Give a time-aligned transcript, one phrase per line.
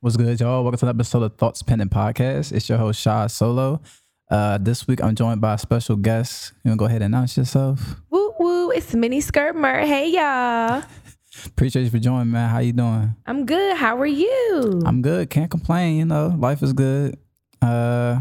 [0.00, 0.62] What's good, y'all?
[0.62, 2.52] Welcome to another episode of Thoughts Pending Podcast.
[2.52, 3.80] It's your host, Shah Solo.
[4.30, 6.52] Uh, this week, I'm joined by a special guest.
[6.62, 7.96] You want to go ahead and announce yourself?
[8.10, 8.70] Woo woo!
[8.72, 9.86] It's Mini Skirt Mer.
[9.86, 10.82] Hey y'all.
[11.46, 12.50] Appreciate you for joining, man.
[12.50, 13.16] How you doing?
[13.24, 13.76] I'm good.
[13.78, 14.82] How are you?
[14.84, 15.30] I'm good.
[15.30, 15.96] Can't complain.
[15.96, 17.16] You know, life is good.
[17.62, 18.20] Uh,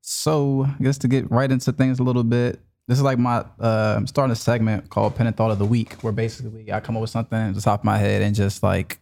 [0.00, 3.44] so I guess to get right into things a little bit, this is like my
[3.60, 6.80] uh, I'm starting a segment called Pen and Thought of the Week, where basically I
[6.80, 8.98] come up with something at the top of my head and just like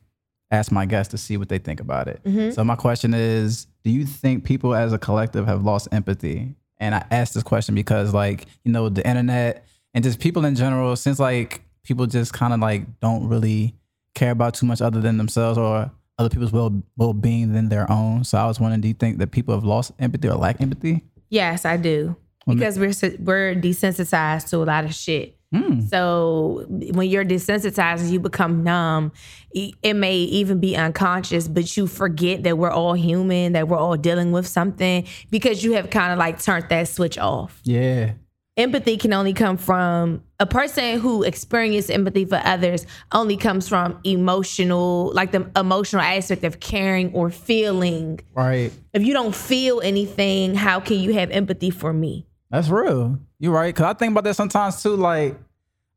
[0.51, 2.21] ask my guests to see what they think about it.
[2.25, 2.53] Mhm.
[2.55, 6.55] So my question is, do you think people as a collective have lost empathy?
[6.79, 10.55] And I ask this question because like, you know, the internet and just people in
[10.55, 13.75] general, since like people just kind of like don't really
[14.15, 17.91] care about too much other than themselves or other people's well well being than their
[17.91, 18.25] own.
[18.25, 21.05] So I was wondering, do you think that people have lost empathy or lack empathy?
[21.29, 22.17] yes, I do.
[22.47, 25.37] Because we're we're desensitized to a lot of shit.
[25.53, 25.81] Hmm.
[25.81, 29.13] So when you're desensitized you become numb,
[29.53, 33.97] it may even be unconscious, but you forget that we're all human, that we're all
[33.97, 37.61] dealing with something because you have kind of like turned that switch off.
[37.65, 38.13] Yeah.
[38.57, 43.99] empathy can only come from a person who experiences empathy for others only comes from
[44.05, 48.71] emotional like the emotional aspect of caring or feeling Right.
[48.93, 53.19] if you don't feel anything how can you have empathy for me That's real.
[53.41, 53.75] You're right.
[53.75, 54.95] Cause I think about that sometimes too.
[54.95, 55.35] Like,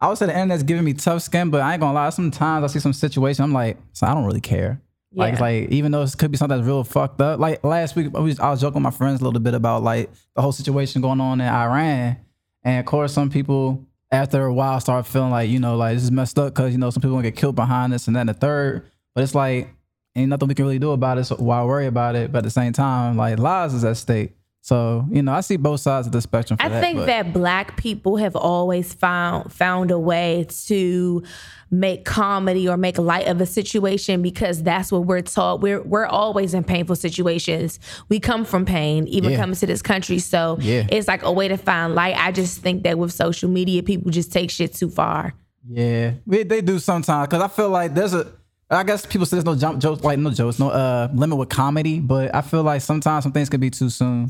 [0.01, 2.09] I would say the internet's giving me tough skin, but I ain't gonna lie.
[2.09, 4.81] Sometimes I see some situation, I'm like, so I don't really care.
[5.13, 5.41] Like, Yeah.
[5.41, 7.39] like even though it could be something that's real fucked up.
[7.39, 9.83] Like last week, I was, I was joking with my friends a little bit about
[9.83, 12.17] like the whole situation going on in Iran,
[12.63, 16.03] and of course, some people after a while start feeling like you know like this
[16.03, 18.27] is messed up because you know some people gonna get killed behind this and then
[18.27, 18.83] the third.
[19.13, 19.69] But it's like
[20.15, 21.25] ain't nothing we can really do about it.
[21.25, 22.31] So why worry about it?
[22.31, 24.31] But at the same time, like lives is at stake.
[24.65, 26.57] So you know, I see both sides of the spectrum.
[26.57, 31.21] For i that, think but- that black people have always found found a way to
[31.69, 36.05] make comedy or make light of a situation because that's what we're taught we're we're
[36.05, 37.77] always in painful situations
[38.09, 39.37] we come from pain even Yeah.
[39.37, 40.85] coming to this country so Yeah.
[40.89, 44.11] it's like a way to find light i just think that with social media people
[44.11, 45.33] just take shit too far
[45.67, 48.31] Yeah, they, they do sometimes because I feel like there's a.
[48.69, 51.49] I guess people say there's no jump jokes, like no jokes, no uh limit with
[51.49, 54.29] comedy, but I feel like sometimes some things could be too soon.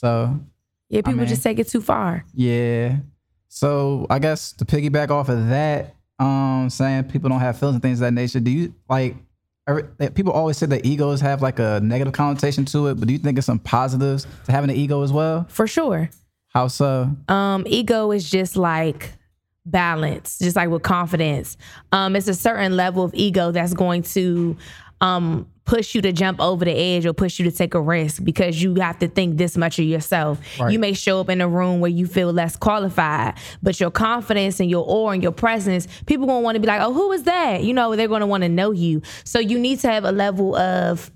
[0.00, 0.38] So
[0.88, 2.96] yeah people mean- just take it too far yeah,
[3.48, 7.82] so I guess to piggyback off of that, um, saying people don't have feelings and
[7.82, 8.40] things of that nature.
[8.40, 9.16] Do you like?
[10.14, 13.18] People always say that egos have like a negative connotation to it, but do you
[13.18, 15.44] think there's some positives to having an ego as well?
[15.50, 16.08] for sure
[16.54, 17.10] How so?
[17.28, 19.12] um ego is just like
[19.66, 21.58] balance just like with confidence
[21.92, 24.56] um it's a certain level of ego that's going to
[25.00, 28.24] um push you to jump over the edge or push you to take a risk
[28.24, 30.40] because you have to think this much of yourself.
[30.58, 30.72] Right.
[30.72, 34.60] you may show up in a room where you feel less qualified but your confidence
[34.60, 37.24] and your aura and your presence people gonna want to be like oh who is
[37.24, 37.62] that?
[37.64, 39.02] You know they're gonna want to know you.
[39.24, 41.10] So you need to have a level of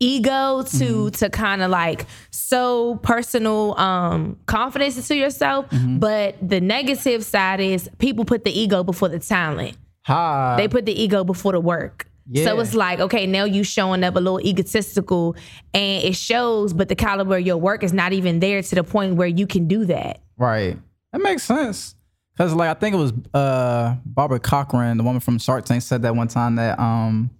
[0.00, 5.66] ego to to kind of like so personal um confidence to yourself
[5.98, 9.78] but the negative side is people put the ego before the talent.
[10.02, 10.56] Hi.
[10.58, 14.16] they put the ego before the work so it's like okay now you showing up
[14.16, 15.36] a little egotistical
[15.74, 18.84] and it shows but the caliber of your work is not even there to the
[18.84, 20.78] point where you can do that Right.
[21.12, 21.94] That makes sense.
[22.36, 26.02] Cause like I think it was uh Barbara Corcoran, the woman from Shark Tank, said
[26.02, 27.30] that one time that um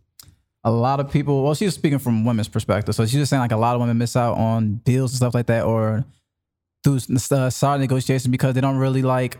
[0.62, 2.94] a lot of people well, she was speaking from women's perspective.
[2.94, 5.34] So she was saying like a lot of women miss out on deals and stuff
[5.34, 6.04] like that or
[6.84, 7.00] through
[7.32, 9.38] uh, side negotiations because they don't really like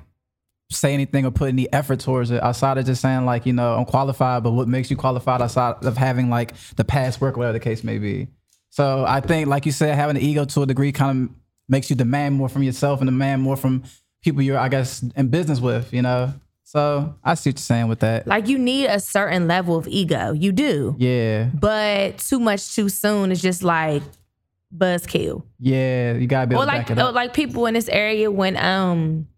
[0.71, 3.75] say anything or put any effort towards it outside of just saying like, you know,
[3.75, 7.53] I'm qualified, but what makes you qualified outside of having like the past work, whatever
[7.53, 8.29] the case may be.
[8.71, 11.37] So I think, like you said, having an ego to a degree kind of
[11.69, 13.85] makes you demand more from yourself and demand more from
[14.23, 16.33] people you're, I guess, in business with, you know?
[16.65, 18.27] So I see what you're saying with that.
[18.27, 21.51] like you need a certain level of ego you do Yeah.
[21.55, 24.03] but too much too soon is just like
[24.77, 26.15] buzzkill Yeah.
[26.15, 27.15] You gotta be able or to like back it or up.
[27.15, 29.29] like people in this area when um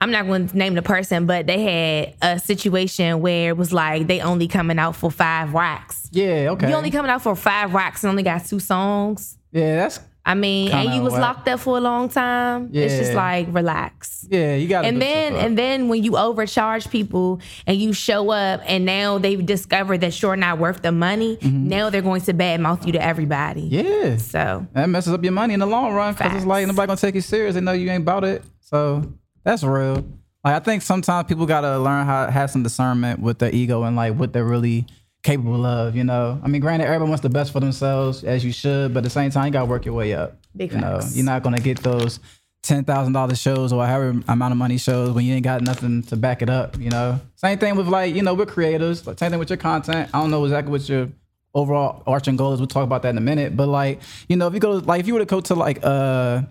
[0.00, 3.72] I'm not going to name the person, but they had a situation where it was
[3.72, 6.08] like they only coming out for five racks.
[6.10, 6.48] yeah.
[6.52, 6.68] Okay.
[6.70, 9.36] You only coming out for five racks and only got two songs.
[9.52, 9.76] yeah.
[9.76, 12.68] That's, I mean, and you was locked up for a long time.
[12.72, 12.84] Yeah.
[12.84, 14.26] It's just like relax.
[14.30, 14.54] yeah.
[14.54, 18.60] You gotta And do then and then when you overcharge people and you show up
[18.66, 22.86] and now they've discovered that you're not worth the money, now they're going to badmouth
[22.86, 23.70] you to everybody.
[23.70, 24.08] Mm-hmm.
[24.10, 24.16] yeah.
[24.18, 26.96] So That messes up your money in the long run because it's like nobody gonna
[26.98, 27.54] take you serious.
[27.54, 28.44] They know you ain't about it.
[28.60, 29.10] So
[29.44, 30.04] that's real.
[30.44, 33.82] Like I think sometimes people gotta learn how to have some discernment with their ego
[33.82, 34.86] and like what they're really
[35.22, 35.94] capable of.
[35.94, 38.98] You know, I mean, granted, everyone wants the best for themselves as you should, but
[39.00, 40.38] at the same time, you gotta work your way up.
[40.56, 41.16] Big you know, facts.
[41.16, 42.20] you're not gonna get those
[42.62, 46.02] ten thousand dollars shows or however amount of money shows when you ain't got nothing
[46.04, 46.78] to back it up.
[46.78, 49.06] You know, same thing with like you know we're creators.
[49.06, 50.10] Like, same thing with your content.
[50.14, 51.08] I don't know exactly what your
[51.54, 52.60] overall arching goal is.
[52.60, 53.56] We'll talk about that in a minute.
[53.56, 55.54] But like, you know, if you go to, like if you were to go to
[55.54, 56.42] like uh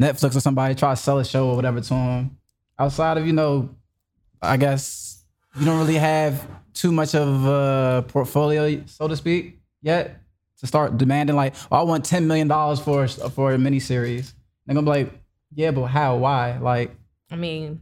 [0.00, 2.38] Netflix or somebody try to sell a show or whatever to them,
[2.78, 3.70] outside of you know,
[4.42, 5.24] I guess
[5.58, 10.20] you don't really have too much of a portfolio, so to speak, yet
[10.58, 14.34] to start demanding like, oh, I want ten million dollars for for a miniseries.
[14.66, 15.12] They're gonna be like,
[15.54, 16.16] yeah, but how?
[16.16, 16.58] Why?
[16.58, 16.94] Like,
[17.30, 17.80] I mean,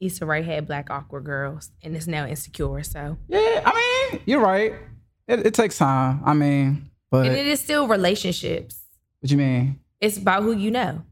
[0.00, 2.82] Issa Rae had black awkward girls, and it's now insecure.
[2.82, 4.74] So yeah, I mean, you're right.
[5.28, 6.22] It, it takes time.
[6.24, 8.80] I mean, but and it is still relationships.
[9.20, 9.78] what you mean?
[10.00, 11.02] It's about who you know.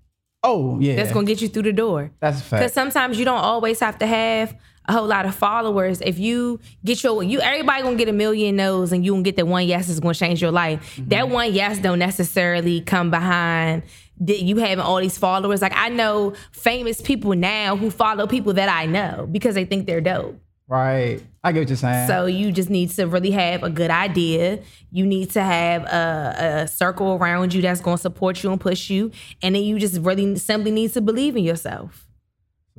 [0.42, 2.10] Oh yeah, That's gonna get you through the door.
[2.20, 2.60] that's a fact.
[2.60, 4.56] Because sometimes you don't always have to have
[4.86, 6.00] a whole lot of followers.
[6.00, 9.36] If you get your you everybody gonna get a million no's and you gonna get
[9.36, 10.96] that one yes is gonna change your life.
[11.08, 11.32] That mm-hmm.
[11.32, 13.82] one yes don't necessarily come behind
[14.20, 15.60] that you having all these followers.
[15.62, 19.86] Like I know famous people now who follow people that I know because they think
[19.86, 20.40] they're dope.
[20.68, 21.22] Right.
[21.42, 22.06] I get what you're saying.
[22.06, 24.62] So you just need to really have a good idea.
[24.90, 28.60] You need to have a, a circle around you that's going to support you and
[28.60, 29.10] push you,
[29.42, 32.06] and then you just really simply need to believe in yourself.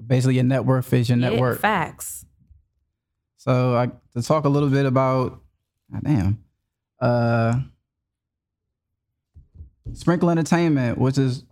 [0.06, 2.26] basically, your net worth is your net Yeah, facts.
[3.38, 5.42] So I, to talk a little bit about,
[5.92, 6.44] God damn,
[7.00, 7.62] uh,
[9.94, 11.44] Sprinkle Entertainment, which is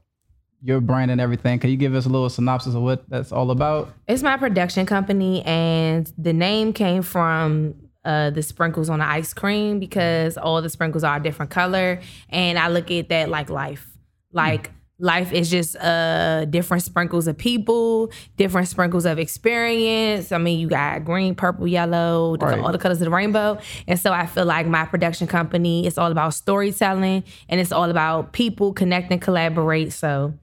[0.61, 1.59] your brand and everything.
[1.59, 3.94] Can you give us a little synopsis of what that's all about?
[4.07, 7.75] It's my production company, and the name came from
[8.06, 12.00] uh, the sprinkles on the ice cream because all the sprinkles are a different color,
[12.29, 13.88] and I look at that like life,
[14.31, 14.71] like.
[15.01, 20.33] Life is just uh different sprinkles of people, different sprinkles of experience.
[20.33, 22.59] I mean, you got green, purple, yellow, Right.
[22.59, 23.59] all the colors of the rainbow.
[23.88, 27.89] And so I feel like my production company is all about storytelling and it's all
[27.89, 29.94] about people connect and collaborate.
[29.94, 30.33] So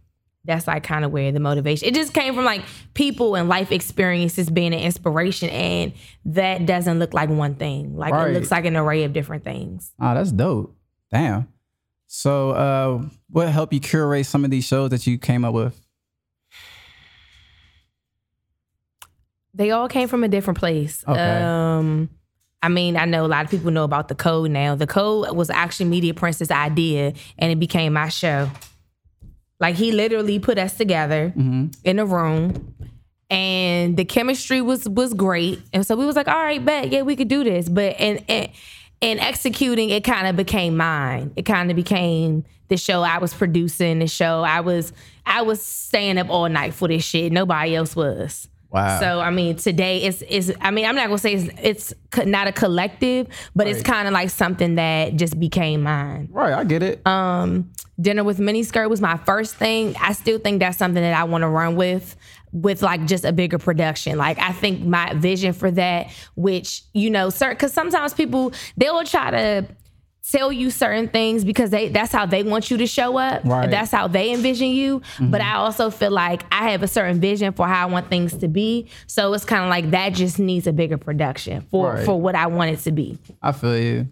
[0.46, 2.62] that's like kind of where the motivation it just came from like
[2.94, 5.92] people and life experiences being an inspiration and
[6.24, 8.30] that doesn't look like one thing like Right.
[8.30, 10.74] it looks like an array of different things Oh, that's dope.
[11.12, 11.48] Damn.
[12.08, 15.78] So, uh, what helped you curate some of these shows that you came up with?
[19.54, 21.20] they all came from a different place Okay.
[21.42, 22.08] um
[22.62, 24.74] I mean, I know a lot of people know about the code now.
[24.74, 28.50] The code was actually Media Prince's idea and it became my show.
[29.58, 31.66] Like he literally put us together mm-hmm.
[31.84, 32.74] in a room
[33.30, 35.60] and the chemistry was was great.
[35.72, 37.68] And so we was like, all right, bet, yeah, we could do this.
[37.68, 38.50] But and and,
[39.02, 41.32] and executing it kind of became mine.
[41.36, 44.92] It kind of became the show I was producing, the show I was
[45.24, 47.32] I was staying up all night for this shit.
[47.32, 48.48] Nobody else was.
[48.76, 49.00] Wow.
[49.00, 52.46] So I mean, today it's is I mean, I'm not gonna say it's, it's not
[52.46, 56.28] a collective, but it's kind of like something that just became mine.
[56.30, 57.06] right, I get it.
[57.06, 59.96] Um, Dinner with Miniskirt was my first thing.
[59.98, 62.14] I still think that's something that I want to run with,
[62.52, 64.18] with like just a bigger production.
[64.18, 68.90] Like I think my vision for that, which you know, sir, because sometimes people they
[68.90, 69.66] will try to
[70.32, 73.42] tell you certain things because they that's how they want you to show up.
[73.44, 73.70] Right.
[73.70, 75.02] That's how they envision you.
[75.20, 78.36] But I also feel like I have a certain vision for how I want things
[78.38, 78.88] to be.
[79.06, 82.04] So it's kind of like that just needs a bigger production for Right.
[82.04, 83.18] for what I want it to be.
[83.42, 84.08] I feel you.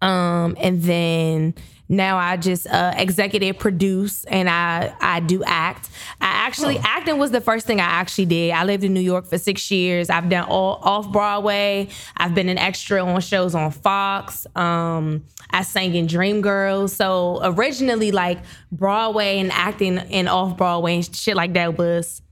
[0.00, 1.54] Um, and then
[1.88, 5.88] now I just uh, executive produce and I I do act.
[6.20, 8.52] I actually acting was the first thing I actually did.
[8.52, 10.10] I lived in New York for six years.
[10.10, 11.88] I've done all off Broadway.
[12.16, 14.46] I've been an extra on shows on Fox.
[14.54, 16.90] Um, I sang in Dreamgirls.
[16.90, 18.38] So originally, like
[18.70, 22.22] Broadway and acting and off Broadway and shit like that was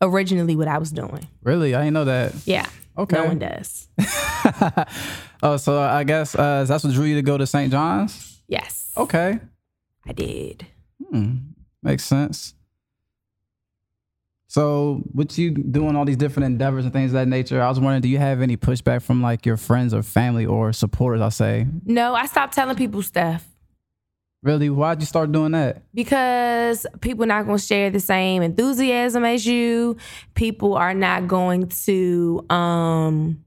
[0.00, 1.26] originally what I was doing.
[1.42, 2.34] Really, I didn't know that.
[2.44, 2.66] Yeah.
[2.98, 3.16] Okay.
[3.16, 3.88] No one does.
[5.42, 7.70] Oh, so I guess uh, that's what drew you to go to St.
[7.70, 8.40] John's.
[8.48, 8.85] Yes.
[8.96, 9.38] Okay,
[10.06, 10.66] I did.
[11.10, 11.36] Hmm.
[11.82, 12.54] makes sense.
[14.48, 17.80] So, with you doing all these different endeavors and things of that nature, I was
[17.80, 21.20] wondering, do you have any pushback from like your friends or family or supporters?
[21.20, 23.44] I say, No, I stopped telling people stuff.
[24.42, 25.82] really, why'd you start doing that?
[25.92, 29.96] because people not going to share the same enthusiasm as you
[30.34, 33.42] people are not going to um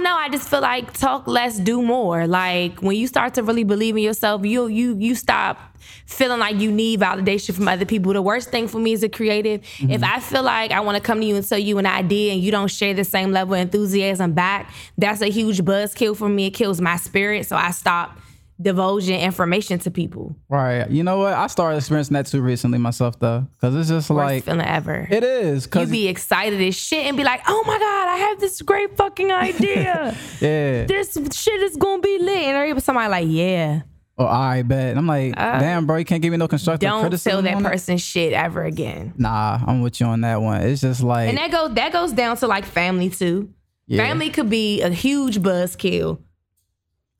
[0.00, 0.16] don't know.
[0.16, 2.26] I just feel like talk less, do more.
[2.26, 5.58] Like when you start to really believe in yourself, you you you stop
[6.06, 8.12] feeling like you need validation from other people.
[8.12, 10.04] The worst thing for me as a creative, if mm-hmm.
[10.04, 12.42] I feel like I want to come to you and tell you an idea and
[12.42, 16.46] you don't share the same level of enthusiasm back, that's a huge buzzkill for me.
[16.46, 17.46] It kills my spirit.
[17.46, 18.18] So I stop
[18.60, 20.36] divulging information to people.
[20.48, 20.88] Right.
[20.90, 21.32] You know what?
[21.32, 25.06] I started experiencing that too recently myself, though, because it's just Worst like feeling ever.
[25.10, 25.68] it is.
[25.74, 28.96] you be excited as shit and be like, oh my God, I have this great
[28.96, 30.16] fucking idea.
[30.40, 30.84] yeah.
[30.84, 32.36] this shit is gonna be lit.
[32.36, 33.82] And somebody like, yeah.
[34.18, 34.98] Oh, I bet.
[34.98, 37.30] I'm like, damn, bro, you can't give me no constructive Uh, Don't criticism.
[37.32, 37.64] tell that it?
[37.64, 39.14] person shit ever again.
[39.16, 40.60] Nah, I'm with you on that one.
[40.60, 43.48] It's just like, And that goes that goes down to like family too.
[43.86, 44.04] Yeah.
[44.06, 46.18] Family could be a huge buzzkill.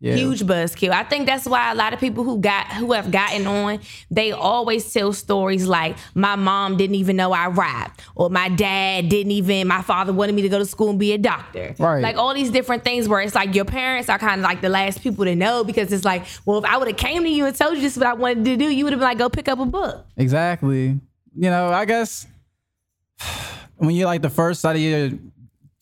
[0.03, 0.15] Yeah.
[0.15, 0.93] Huge buzzkill.
[0.93, 3.81] I think that's why a lot of people who got who have gotten on,
[4.11, 9.11] they always tell stories like my mom didn't even know I rap, or my dad
[9.11, 9.69] didn't even.
[9.69, 11.75] My father wanted me to go to school and be a doctor.
[11.79, 12.01] Right.
[12.03, 14.71] Like all these different things where it's like your parents are kind of like the
[14.71, 17.45] last people to know because it's like, well, if I would have came to you
[17.45, 19.19] and told you this is what I wanted to do, you would have been like,
[19.19, 20.07] go pick up a book.
[20.17, 20.99] Exactly.
[21.37, 22.27] You know, I guess
[23.77, 25.11] when you're like the first out of your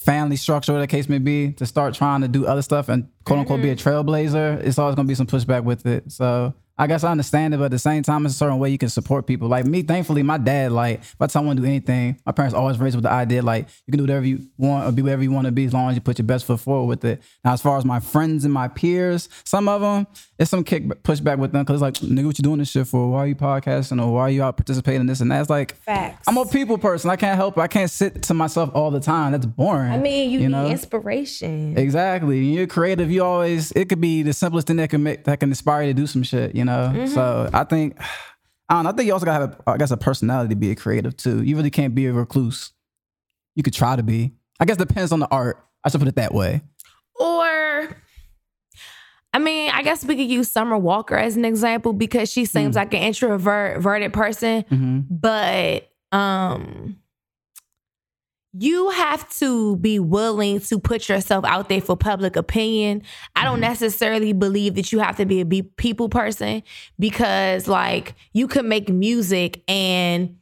[0.09, 3.09] family structure, whatever the case may be, to start trying to do other stuff and
[3.27, 3.88] quote unquote be a mm-hmm.
[3.88, 6.11] trailblazer, it's always gonna be some pushback with it.
[6.11, 8.71] So I guess I understand it, but at the same time, it's a certain way
[8.71, 9.49] you can support people.
[9.49, 12.55] Like me, thankfully, my dad, like, if I tell someone to do anything, my parents
[12.55, 15.23] always raised with the idea, like, you can do whatever you want or be whatever
[15.23, 17.23] you want to be as long as you put your best foot forward with it.
[17.45, 20.07] Now, as far as my friends and my peers, some of them,
[20.39, 22.87] it's some kick pushback with them because it's like, nigga, what you doing this shit
[22.87, 23.11] for?
[23.11, 25.41] Why are you podcasting or why are you out participating in this and that?
[25.41, 26.25] It's like, Facts.
[26.29, 27.11] I'm a people person.
[27.11, 27.61] I can't help it.
[27.61, 29.33] I can't sit to myself all the time.
[29.33, 29.93] That's boring.
[29.93, 30.67] I mean, you, you need know?
[30.67, 31.77] inspiration.
[31.77, 32.45] Exactly.
[32.45, 33.11] You're creative.
[33.11, 35.95] You always it could be the simplest thing that can make that can inspire you
[35.95, 36.55] to do some shit.
[36.55, 36.68] You know.
[36.69, 37.07] Mm-hmm.
[37.07, 37.97] So I think
[38.69, 38.91] I don't know.
[38.91, 41.17] I think you also gotta have, a, I guess, a personality to be a creative
[41.17, 41.43] too.
[41.43, 42.73] You really can't be a recluse.
[43.55, 44.33] You could try to be.
[44.61, 45.65] I guess depends on the art.
[45.85, 46.61] I should put it that way.
[47.19, 47.89] Or,
[49.33, 52.77] I mean, I guess we could use Summer Walker as an example because she seems
[52.77, 56.97] like an introverted person, hmm but um,
[58.61, 63.03] you have to be willing to put yourself out there for public opinion.
[63.37, 63.62] I don't mm-hmm.
[63.62, 66.62] necessarily believe that you have to be a people person
[66.99, 70.37] because, like, you can make music and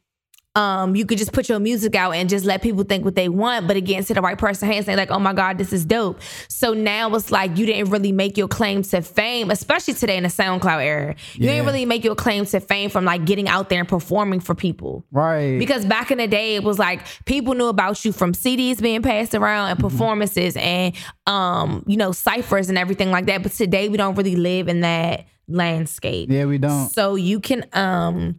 [0.56, 3.28] um, you could just put your music out and just let people think what they
[3.28, 5.84] want, but again, to the right person hands, they're like, oh my God, this is
[5.84, 6.18] dope.
[6.48, 10.22] So now it's like you didn't really make your claim to fame, especially today in
[10.22, 11.14] the SoundCloud era.
[11.34, 11.52] You Yeah.
[11.52, 14.54] didn't really make your claim to fame from like getting out there and performing for
[14.54, 15.04] people.
[15.12, 15.58] Right.
[15.58, 19.02] Because back in the day, it was like people knew about you from CDs being
[19.02, 20.94] passed around and performances and
[21.26, 23.42] um, you know, ciphers and everything like that.
[23.42, 26.30] But today we don't really live in that landscape.
[26.30, 26.88] yeah, we don't.
[26.88, 28.36] So you can um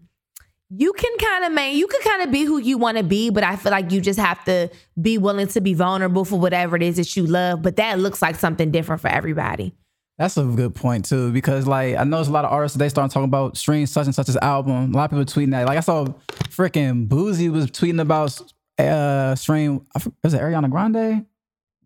[0.69, 3.29] you can kind of make you can kind of be who you want to be,
[3.29, 4.69] but I feel like you just have to
[5.01, 7.61] be willing to be vulnerable for whatever it is that you love.
[7.61, 9.73] But that looks like something different for everybody.
[10.17, 12.89] That's a good point too, because like I know there's a lot of artists they
[12.89, 14.93] start talking about streams such and such as album.
[14.93, 15.67] A lot of people tweeting that.
[15.67, 16.05] Like I saw
[16.49, 18.39] freaking Boosie was tweeting about
[18.77, 19.85] uh stream.
[20.23, 21.25] Was it Ariana Grande?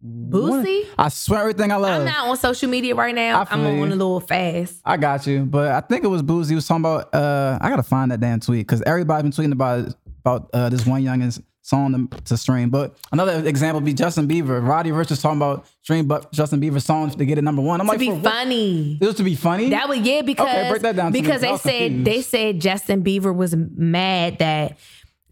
[0.03, 0.85] Boosie?
[0.97, 1.99] I swear everything I love.
[2.01, 3.45] I'm not on social media right now.
[3.49, 4.81] I'm on one a little fast.
[4.83, 7.13] I got you, but I think it was Boosie was talking about.
[7.13, 9.93] Uh, I gotta find that damn tweet because everybody's been tweeting about
[10.25, 12.69] about uh, this one youngest song to, to stream.
[12.71, 14.67] But another example would be Justin Bieber.
[14.67, 17.79] Roddy Ricch was talking about stream, but Justin Bieber songs to get it number one.
[17.79, 18.23] I'm To like, be for what?
[18.23, 18.97] funny.
[18.99, 19.69] It was to be funny.
[19.69, 22.05] That was yeah because okay, break that down because they said confused.
[22.05, 24.77] they said Justin Bieber was mad that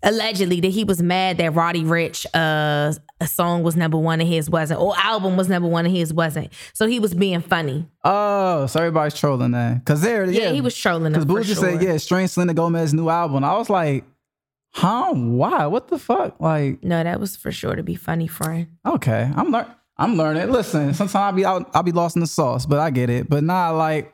[0.03, 4.29] allegedly that he was mad that Roddy Ricch uh a song was number one and
[4.29, 7.85] his wasn't or album was number one and his wasn't so he was being funny
[8.03, 11.45] oh, so everybody's trolling that because there, yeah, yeah, he was trolling Because for Boosie
[11.45, 11.55] sure.
[11.55, 13.43] said, yeah, Strange Selena Gomez new album.
[13.43, 14.03] I was like,
[14.71, 15.13] huh?
[15.13, 15.65] Why?
[15.65, 16.39] What the fuck?
[16.39, 20.51] Like, no that was for sure to be funny friend okay, I'm learn, I'm learning.
[20.51, 23.29] Listen, sometimes I'll be out, I'll be lost in the sauce, but I get it.
[23.29, 24.13] But nah, like,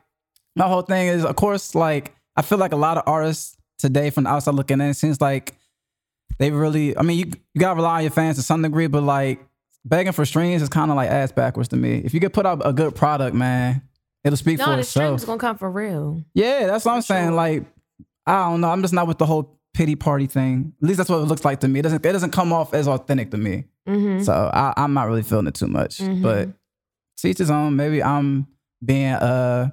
[0.56, 4.10] my whole thing is, of course, like, I feel like a lot of artists today
[4.10, 5.54] from the outside looking in, it seems like
[6.39, 9.04] they really, I mean, you you gotta rely on your fans to some degree, but
[9.04, 9.46] like
[9.84, 11.98] begging for streams is kind of like ass backwards to me.
[12.04, 13.82] If you could put out a good product, man,
[14.24, 15.20] it'll speak no for the itself.
[15.20, 17.27] stream's gonna come for real Yeah, that's what I'm saying.
[17.30, 17.36] sure.
[17.36, 17.65] Like,
[18.25, 18.70] I don't know.
[18.70, 20.74] I'm just not with the whole pity party thing.
[20.82, 21.80] At least that's what it looks like to me.
[21.80, 23.65] It doesn't it doesn't come off as authentic to me.
[23.88, 24.24] mm-hmm.
[24.24, 25.98] So I, I'm not really feeling it too much.
[26.00, 26.22] Mhm.
[26.24, 26.50] But
[27.18, 27.75] to each his own.
[27.75, 28.48] Maybe I'm
[28.84, 29.70] being uh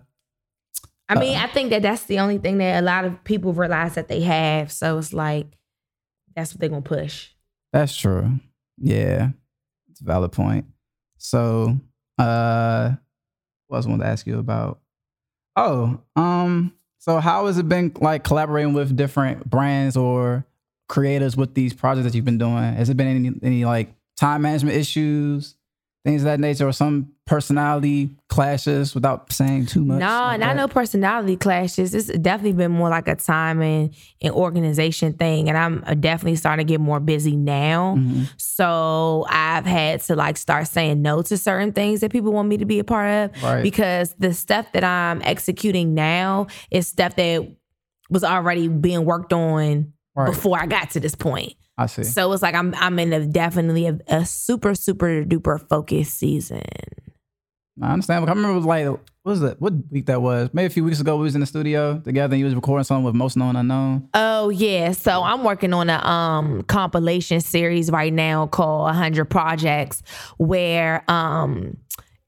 [1.09, 3.95] I mean I think that that's the only thing that a lot of people realize
[3.97, 5.47] that they have so it's like
[6.35, 7.31] that's what they're gonna push
[7.73, 8.39] that's true.
[8.79, 9.31] Yeah.
[9.91, 10.67] It's a valid point.
[11.17, 11.79] So
[12.19, 12.93] uh
[13.67, 14.81] what else I wanted to ask you about?
[15.57, 20.47] Oh, um, so how has it been like collaborating with different brands or
[20.89, 22.75] creators with these projects that you've been doing?
[22.75, 25.57] Has it been any any like time management issues,
[26.05, 30.01] things of that nature, or some personality clashes without saying too much?
[30.01, 30.57] No, like not that?
[30.57, 31.95] no personality clashes.
[31.95, 35.49] It's definitely been more like a time and an organization thing.
[35.49, 37.95] And I'm definitely starting to get more busy now.
[37.97, 38.27] Mhm.
[38.37, 42.57] So I've had to like start saying no to certain things that people want me
[42.57, 43.63] to be a part of Right.
[43.63, 47.47] because the stuff that I'm executing now is stuff that
[48.11, 50.27] was already being worked on Right.
[50.27, 51.55] before I got to this point.
[51.79, 52.05] I see.
[52.05, 56.63] So it's like I'm I'm in a definitely a, a super super duper focused season.
[57.81, 58.25] I understand.
[58.25, 59.61] I remember it was like, what was it?
[59.61, 60.51] What week that was?
[60.53, 62.85] Maybe a few weeks ago, we was in the studio together and you was recording
[62.85, 64.09] something with Most Known Unknown.
[64.13, 70.03] Oh yeah, so I'm working on a um compilation series right now called 100 Projects
[70.37, 71.79] where um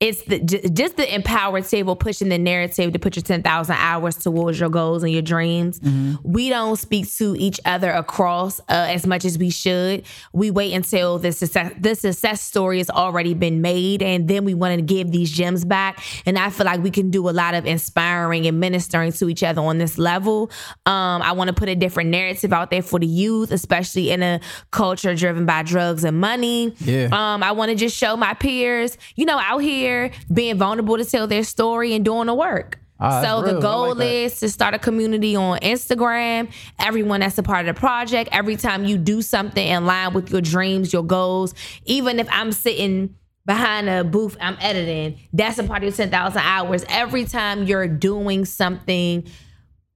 [0.00, 4.58] it's the just the empowered table pushing the narrative to put your 10,000 hours towards
[4.58, 5.80] your goals and your dreams.
[6.22, 10.04] We don't speak to each other across uh, as much as we should.
[10.32, 14.52] We wait until the success the success story has already been made and then we
[14.52, 16.02] want to give these gems back.
[16.26, 19.44] And I feel like we can do a lot of inspiring and ministering to each
[19.44, 20.50] other on this level.
[20.86, 24.22] Um, I want to put a different narrative out there for the youth, especially in
[24.22, 24.40] a
[24.72, 26.74] culture driven by drugs and money.
[26.80, 27.08] Yeah.
[27.12, 29.93] Um, I want to just show my peers, you know, out here
[30.32, 32.78] being vulnerable to tell their story and doing the work.
[33.00, 36.50] That's so the goal like is to start a community on Instagram.
[36.78, 38.30] Everyone that's a part of the project.
[38.32, 42.52] Every time you do something in line with your dreams, your goals, even if I'm
[42.52, 45.18] sitting behind a booth, I'm editing.
[45.32, 46.84] That's a part of your ten thousand hours.
[46.88, 49.26] Every time you're doing something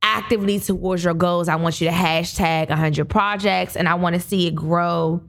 [0.03, 4.21] actively towards your goals, I want you to hashtag 100 projects, and I want to
[4.21, 5.23] see it grow.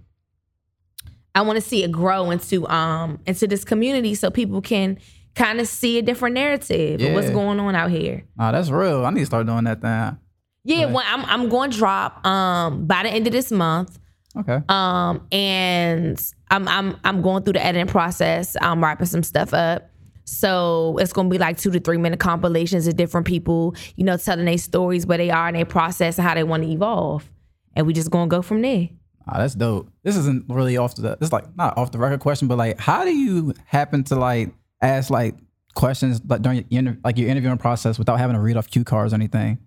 [1.39, 4.97] I want to see it grow into um into this community so people can
[5.35, 8.25] kind of see a different narrative of what's going on out here.
[8.37, 9.05] Nah, that's real.
[9.05, 10.17] I need to start doing that thing.
[10.65, 13.97] Yeah, well, I'm I'm going to drop um by the end of this month.
[14.37, 14.59] Okay.
[14.67, 18.57] Um and I'm I'm I'm going through the editing process.
[18.59, 19.89] I'm wrapping some stuff up.
[20.25, 24.17] So it's gonna be like two to three minute compilations of different people, you know,
[24.17, 27.31] telling their stories, where they are in their process and how they want to evolve.
[27.77, 28.89] And we just gonna go from there.
[29.31, 29.91] Ah, that's dope.
[30.03, 31.15] This isn't really off the.
[31.19, 34.15] This is like not off the record question, but like, how do you happen to
[34.15, 35.35] like ask like
[35.75, 39.13] questions like during your like your interviewing process without having to read off cue cards
[39.13, 39.59] or anything?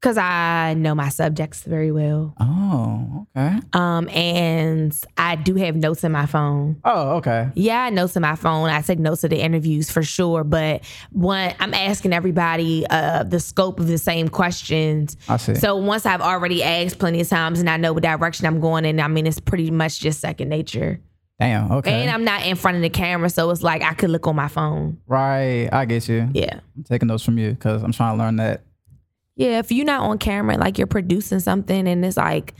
[0.00, 2.32] Cause I know my subjects very well.
[2.38, 3.58] Oh, okay.
[3.72, 6.80] Um, and I do have notes in my phone.
[6.84, 7.48] Oh, okay.
[7.56, 8.70] Yeah, I notes in my phone.
[8.70, 10.44] I take notes of the interviews for sure.
[10.44, 15.16] But when I'm asking everybody uh, the scope of the same questions.
[15.28, 15.56] I see.
[15.56, 18.84] So once I've already asked plenty of times and I know what direction I'm going
[18.84, 21.00] in, I mean, it's pretty much just second nature.
[21.40, 21.72] Damn.
[21.72, 22.02] Okay.
[22.02, 24.36] And I'm not in front of the camera, so it's like I could look on
[24.36, 24.98] my phone.
[25.06, 25.68] right.
[25.72, 26.28] I get you.
[26.32, 26.60] Yeah.
[26.76, 28.62] I'm taking notes from you because I'm trying to learn that.
[29.38, 32.54] Yeah, if you're not on camera, like you're producing something and it's like,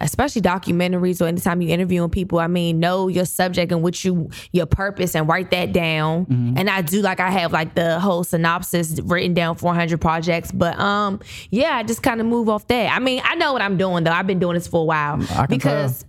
[0.00, 4.28] especially documentaries or anytime you're interviewing people, I mean, know your subject and what you
[4.50, 6.26] your purpose and write that down.
[6.58, 10.76] And I do like I have like the whole synopsis written down 400 projects, but
[10.80, 11.20] um,
[11.50, 12.92] yeah, I just kind of move off that.
[12.92, 14.10] I mean, I know what I'm doing though.
[14.10, 16.04] I've been doing this for a while I can because.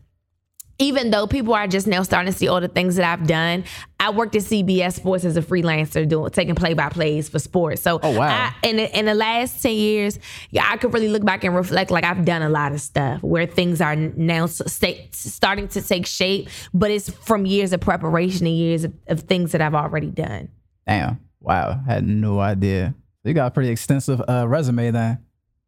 [0.77, 3.63] Even though people are just now starting to see all the things that I've done,
[3.99, 7.81] I worked at CBS Sports as a freelancer, doing taking play by plays for sports.
[7.81, 8.51] So Oh, wow.
[8.61, 10.19] I, in the, in the last 10 years,
[10.51, 13.23] yeah, I could really look back and reflect like I've done a lot of stuff
[13.23, 17.79] where things are now s- sta- starting to take shape, but it's from years of
[17.79, 20.49] preparation and years of, of things that I've already done.
[20.85, 21.19] Damn.
[21.39, 21.79] Wow.
[21.87, 22.95] Had no idea.
[23.23, 25.19] You got a pretty extensive uh, resume then.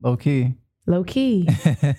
[0.02, 0.54] Low key.
[0.86, 1.48] Low key,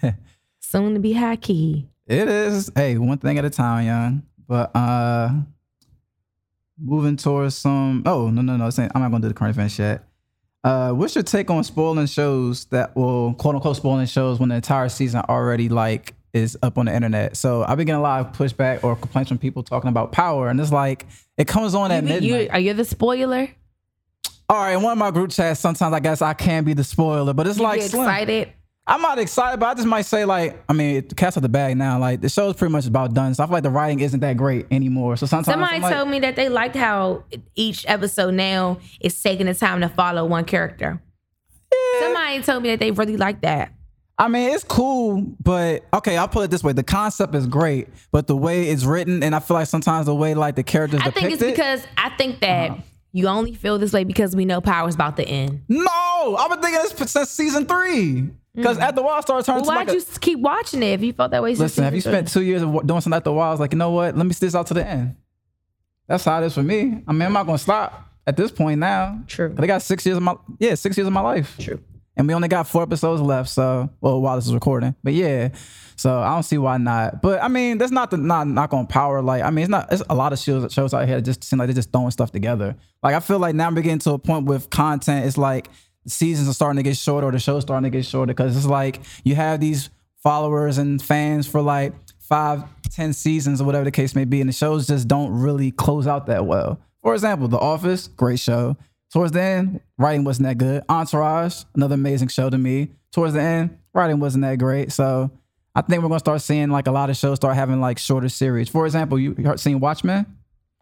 [0.61, 1.88] soon to be high key.
[2.09, 2.73] It is.
[2.75, 4.23] Hey, one thing at a time, young.
[4.49, 5.31] But uh
[6.81, 10.05] moving towards some oh no no no I'm not gonna do the current events yet.
[10.65, 14.55] Uh what's your take on spoiling shows that will quote unquote spoiling shows when the
[14.55, 17.37] entire season already like is up on the internet?
[17.37, 20.49] So I've been getting a lot of pushback or complaints from people talking about power
[20.49, 21.05] and it's like
[21.37, 22.23] it comes on at midnight.
[22.23, 23.49] you, are you the spoiler?
[24.51, 26.83] All right, in one of my group chats, sometimes I guess I can be the
[26.85, 28.45] spoiler, but it's You like excited.
[28.45, 28.55] Slim.
[28.89, 31.49] I'm not excited, but I just might say like, I mean, the cat's out the
[31.49, 31.99] bag now.
[31.99, 33.35] Like the show's pretty much about done.
[33.35, 35.17] So I feel like the writing isn't that great anymore.
[35.19, 37.25] So sometimes Somebody I'm like, told me that they liked how
[37.55, 41.03] each episode now is taking the time to follow one character.
[42.01, 43.73] Somebody told me that they really like that.
[44.21, 47.89] I mean, it's cool, but okay, I'll put it this way: the concept is great,
[48.11, 51.01] but the way it's written, and I feel like sometimes the way like the characters
[51.03, 51.09] are.
[51.09, 52.81] I think it's it- because I think that Uh-huh.
[53.13, 55.63] you only feel this way because we know power's about to end.
[55.69, 58.31] no, I've been thinking this since season three.
[58.59, 58.99] Because after mm-hmm.
[58.99, 59.63] a while, I started turning.
[59.65, 61.55] Well, why'd like you s- keep watching it if you felt that way?
[61.55, 61.85] listen.
[61.85, 63.33] Have you spent two years of doing something at the?
[63.33, 64.17] I was like, you know what?
[64.17, 65.17] Let me see this out to the end.
[66.07, 67.03] That's how it is for me.
[67.07, 69.23] I mean, I'm not gonna stop at this point now.
[69.27, 69.51] True.
[69.51, 71.57] They got six years of my yeah, six years of my life.
[71.59, 71.81] True.
[72.17, 73.49] and we only got four episodes left.
[73.49, 75.51] So, well, while this is recording, but yeah,
[75.97, 77.23] so I don't see why not.
[77.23, 79.21] But I mean, that's not the not not on power.
[79.21, 79.93] Like, I mean, it's not.
[79.93, 82.11] It's a lot of shows shows out here that just seem like they're just throwing
[82.11, 82.77] stuff together.
[83.03, 85.27] Like, I feel like now we're getting to a point with content.
[85.27, 85.73] It's like the
[86.09, 88.67] seasons are starting to get shorter, or the show's starting to get shorter because it's
[88.67, 89.91] like you have these
[90.23, 94.49] followers and fans for like five, ten seasons or whatever the case may be, and
[94.49, 96.81] the shows just don't really close out that well.
[97.03, 98.77] For example, The Office, great show.
[99.11, 100.83] Towards the end, writing wasn't that good.
[100.89, 102.91] Entourage, another amazing show to me.
[103.13, 104.93] Towards the end, writing wasn't that great.
[104.93, 105.31] So
[105.75, 108.29] I think we're gonna start seeing like a lot of shows start having like shorter
[108.29, 108.69] series.
[108.69, 110.27] For example, you you seen Watchmen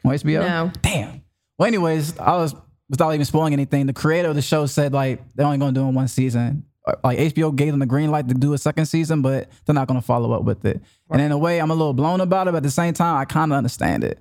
[0.05, 0.41] on HBO?
[0.41, 0.73] No.
[0.83, 1.23] Damn.
[1.59, 2.55] Well, anyways, I was
[2.89, 3.87] without even spoiling anything.
[3.87, 6.65] The creator of the show said like they're only gonna do it in one season.
[7.03, 9.89] Like HBO gave them the green light to do a second season, but they're not
[9.89, 10.81] gonna follow up with it.
[11.11, 13.17] And in a way, I'm a little blown about it, but at the same time,
[13.17, 14.21] I kind of understand it.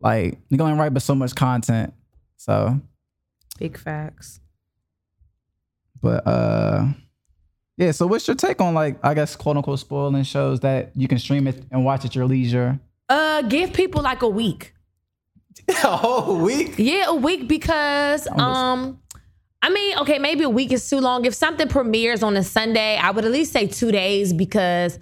[0.00, 1.92] Like you can only write but so much content.
[2.36, 2.80] So,
[3.58, 4.40] Big facts.
[6.00, 6.86] but uh,
[7.76, 7.92] yeah.
[7.92, 11.18] So what's your take on like I guess quote unquote spoiling shows that you can
[11.18, 12.80] stream it and watch at your leisure?
[13.08, 14.72] Uh, give people like a week.
[15.68, 16.74] a whole week.
[16.76, 18.98] Yeah, a week because um
[19.62, 21.26] I mean, okay, maybe a week is too long.
[21.26, 24.98] If something premieres on a Sunday, I would at least say two days because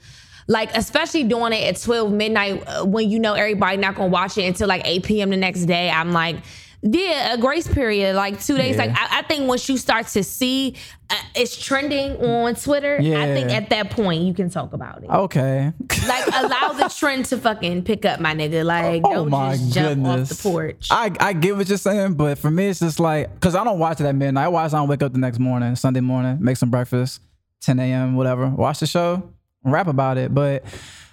[0.48, 4.36] like especially doing it at 12 midnight uh, when you know everybody not gonna watch
[4.38, 5.30] it until like 8 p.m.
[5.30, 5.90] the next day.
[5.90, 6.36] I'm like,
[6.82, 8.76] yeah, a grace period, like two days.
[8.76, 8.86] Yeah.
[8.86, 10.76] Like I, I think once you start to see
[11.10, 15.10] uh, it's trending on Twitter, I think at that point you can talk about it.
[15.10, 15.72] Okay.
[16.06, 18.64] Like allow the trend to fucking pick up, my nigga.
[18.64, 20.30] Like Oh don't my just jump goodness.
[20.30, 20.88] off the porch.
[20.90, 23.78] I, I get what you're saying, but for me, it's just like, because I don't
[23.78, 24.44] watch it at midnight.
[24.44, 27.20] I watch I wake up the next morning, Sunday morning, make some breakfast,
[27.62, 29.28] 10 a.m., whatever, watch the show,
[29.64, 30.32] rap about it.
[30.32, 30.64] But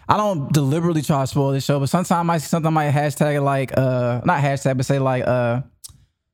[0.07, 2.91] I don't deliberately try to spoil the show, but sometimes I see something I might
[2.91, 5.61] hashtag it like, uh, not hashtag, but say like, uh,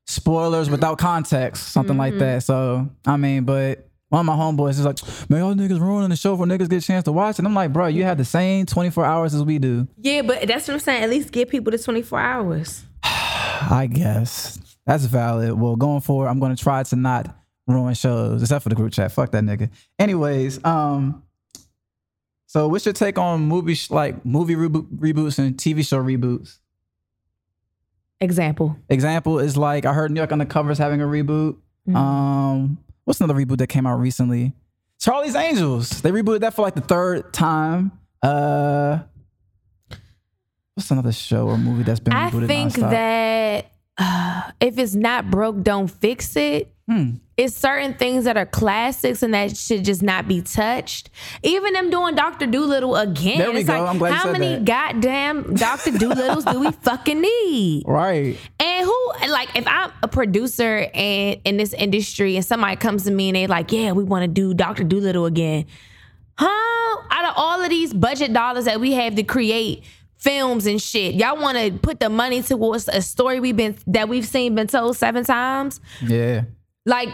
[0.06, 2.42] spoilers without context, something like that.
[2.42, 4.98] So, I mean, but one of my homeboys is like,
[5.30, 7.46] man, y'all niggas ruining the show for niggas get a chance to watch it.
[7.46, 9.88] I'm like, bro, you have the same 24 hours as we do.
[9.96, 11.02] Yeah, but that's what I'm saying.
[11.02, 12.84] At least give people the 24 hours.
[13.02, 15.58] I guess that's valid.
[15.58, 17.34] Well, going forward, I'm going to try to not
[17.66, 19.12] ruin shows, except for the group chat.
[19.12, 19.70] Fuck that nigga.
[19.98, 21.22] Anyways, um,
[22.52, 26.58] so what's your take on movie sh- like movie reboot, reboots and TV show reboots?
[28.20, 28.76] Example.
[28.90, 31.56] Example is like I heard New York Undercover is having a reboot.
[31.88, 31.96] Mm-hmm.
[31.96, 34.52] Um, what's another reboot that came out recently?
[35.00, 36.02] Charlie's Angels.
[36.02, 37.90] They rebooted that for like the third time.
[38.22, 38.98] Uh,
[40.74, 42.44] what's another show or movie that's been I rebooted?
[42.44, 42.90] I think nonstop?
[42.90, 46.70] that uh, if it's not broke, don't fix it.
[46.86, 47.12] Hmm.
[47.42, 51.10] It's certain things that are classics and that should just not be touched.
[51.42, 53.38] Even them doing Doctor Dolittle again.
[53.38, 53.80] There we it's go.
[53.80, 54.64] like, I'm glad how many that.
[54.64, 57.82] goddamn Doctor Dolittles do we fucking need?
[57.86, 58.36] right.
[58.60, 63.10] And who like if I'm a producer and in this industry and somebody comes to
[63.10, 64.84] me and they like, yeah, we want to do Dr.
[64.84, 65.66] Dolittle again.
[66.38, 67.02] Huh?
[67.10, 69.82] Out of all of these budget dollars that we have to create
[70.16, 74.08] films and shit, y'all want to put the money towards a story we've been that
[74.08, 75.80] we've seen been told seven times?
[76.00, 76.42] Yeah.
[76.86, 77.08] Like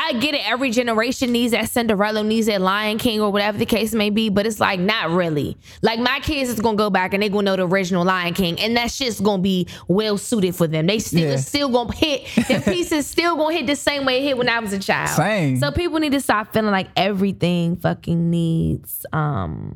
[0.00, 0.48] I get it.
[0.48, 4.28] Every generation needs that Cinderella, needs that Lion King, or whatever the case may be.
[4.28, 5.56] But it's like not really.
[5.82, 8.60] Like my kids is gonna go back and they gonna know the original Lion King,
[8.60, 10.86] and that shit's gonna be well suited for them.
[10.86, 11.36] They still Yeah.
[11.36, 12.26] still gonna hit.
[12.46, 15.10] Their pieces still gonna hit the same way it hit when I was a child.
[15.10, 15.56] Same.
[15.58, 19.74] So people need to stop feeling like everything fucking needs um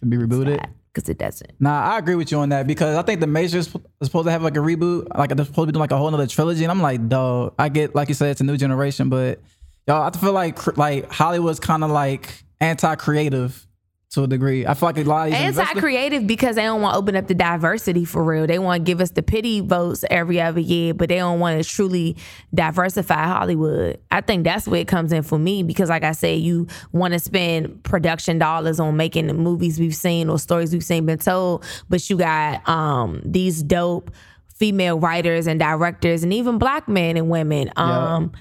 [0.00, 0.62] To be rebooted.
[0.92, 1.52] Because it doesn't.
[1.60, 3.66] Nah, I agree with you on that because I think the Major is
[4.02, 6.12] supposed to have like a reboot, like they're supposed to be doing like a whole
[6.12, 7.54] other trilogy, and I'm like, dog.
[7.58, 9.40] I get like you said, it's a new generation, but
[9.86, 13.66] y'all, I feel like like Hollywood's kind of like anti-creative
[14.12, 14.66] to a degree.
[14.66, 17.34] I feel like a lot of Anti-creative because they don't want to open up the
[17.34, 18.46] diversity for real.
[18.46, 21.62] They want to give us the pity votes every other year, but they don't want
[21.62, 22.16] to truly
[22.54, 23.98] diversify Hollywood.
[24.10, 27.14] I think that's where it comes in for me because, like I said, you want
[27.14, 31.18] to spend production dollars on making the movies we've seen or stories we've seen been
[31.18, 34.10] told, but you got um, these dope
[34.54, 37.70] female writers and directors and even black men and women.
[37.76, 38.32] Um,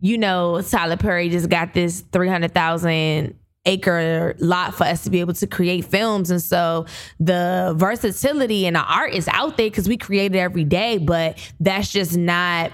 [0.00, 3.36] you know, Tyler Perry just got this 300,000
[3.68, 6.30] acre lot for us to be able to create films.
[6.30, 6.86] And so
[7.20, 11.38] the versatility and the art is out there because we create it every day, but
[11.60, 12.72] that's just not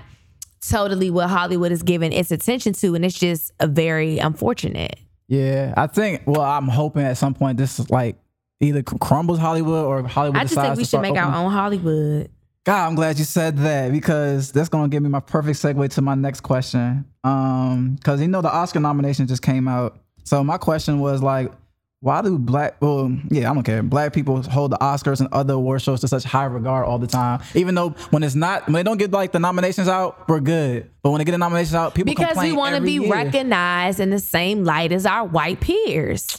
[0.68, 2.94] totally what Hollywood is giving its attention to.
[2.94, 4.98] And it's just a very unfortunate.
[5.26, 6.22] Yeah, I think.
[6.26, 8.16] Well, I'm hoping at some point this is like
[8.60, 12.30] either crumbles Hollywood or Hollywood I just think we should make our own Hollywood.
[12.64, 16.02] God, I'm glad you said that because that's gonna give me my perfect segue to
[16.02, 17.04] my next question.
[17.22, 19.98] Um, because you know the Oscar nomination just came out.
[20.24, 21.52] So my question was like,
[22.00, 23.82] why do black well, yeah, I don't care.
[23.82, 27.06] Black people hold the Oscars and other award shows to such high regard all the
[27.06, 27.40] time.
[27.54, 30.90] Even though when it's not when they don't get like the nominations out, we're good.
[31.02, 33.10] But when they get the nominations out, people Because we want to be year.
[33.10, 36.36] recognized in the same light as our white peers.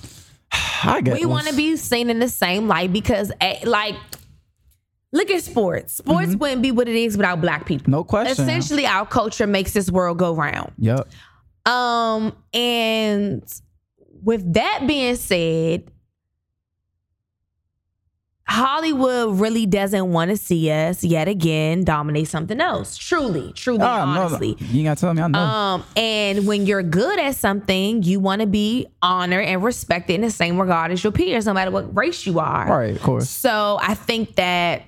[0.84, 3.96] I guess we want to be seen in the same light because eh, like
[5.12, 7.92] look at sports sports wouldn't be what it is without black people Mm-hmm.
[7.92, 8.32] No question.
[8.44, 11.08] essentially our culture makes this world go round Yep.
[11.66, 13.42] um and
[14.26, 15.90] with that being said
[18.48, 22.96] Hollywood really doesn't want to see us yet again dominate something else.
[22.96, 24.56] Truly, truly, no, honestly.
[24.60, 25.22] you ain't gotta tell me.
[25.22, 25.40] I know.
[25.40, 30.22] Um, and when you're good at something, you want to be honored and respected in
[30.22, 32.68] the same regard as your peers, no matter what race you are.
[32.68, 33.30] right, of course.
[33.30, 34.84] So I think that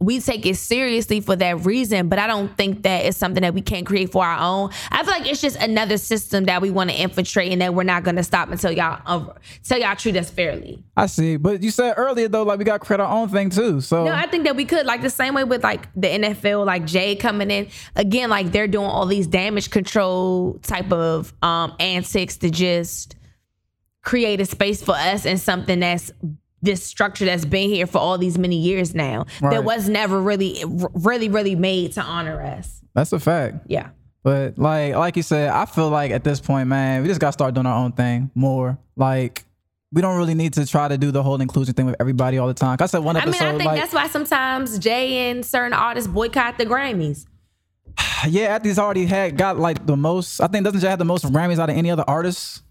[0.00, 3.52] we take it seriously for that reason, but I don't think that it's something that
[3.52, 4.70] we can't create for our own.
[4.92, 7.82] I feel like it's just another system that we want to infiltrate and that we're
[7.82, 10.82] not going to stop until y'all uh, until y'all treat us fairly.
[10.96, 13.50] I see, but you said earlier though, like we got to create our own thing
[13.50, 13.80] too.
[13.80, 16.64] So No, I think that we could like the same way with like the NFL,
[16.64, 21.74] like Jay coming in again, like they're doing all these damage control type of um
[21.80, 23.16] antics to just
[24.04, 26.12] create a space for us and something that's
[26.62, 29.50] this structure that's been here for all these many years now Right.
[29.52, 30.62] that was never really
[30.94, 33.58] really really made to honor us that's a fact.
[33.68, 33.90] yeah
[34.24, 37.32] But like like you said, I feel like at this point, man, we just gotta
[37.32, 38.76] start doing our own thing more.
[38.96, 39.44] Like
[39.92, 42.48] we don't really need to try to do the whole inclusion thing with everybody all
[42.48, 42.76] the time.
[42.80, 43.40] I said one episode.
[43.42, 47.24] i mean i think like that's why sometimes jay and certain artists boycott the grammys
[48.28, 50.40] yeah, after he's already had got like the most.
[50.40, 52.62] I think doesn't Jay have the most Grammys out of any other artist?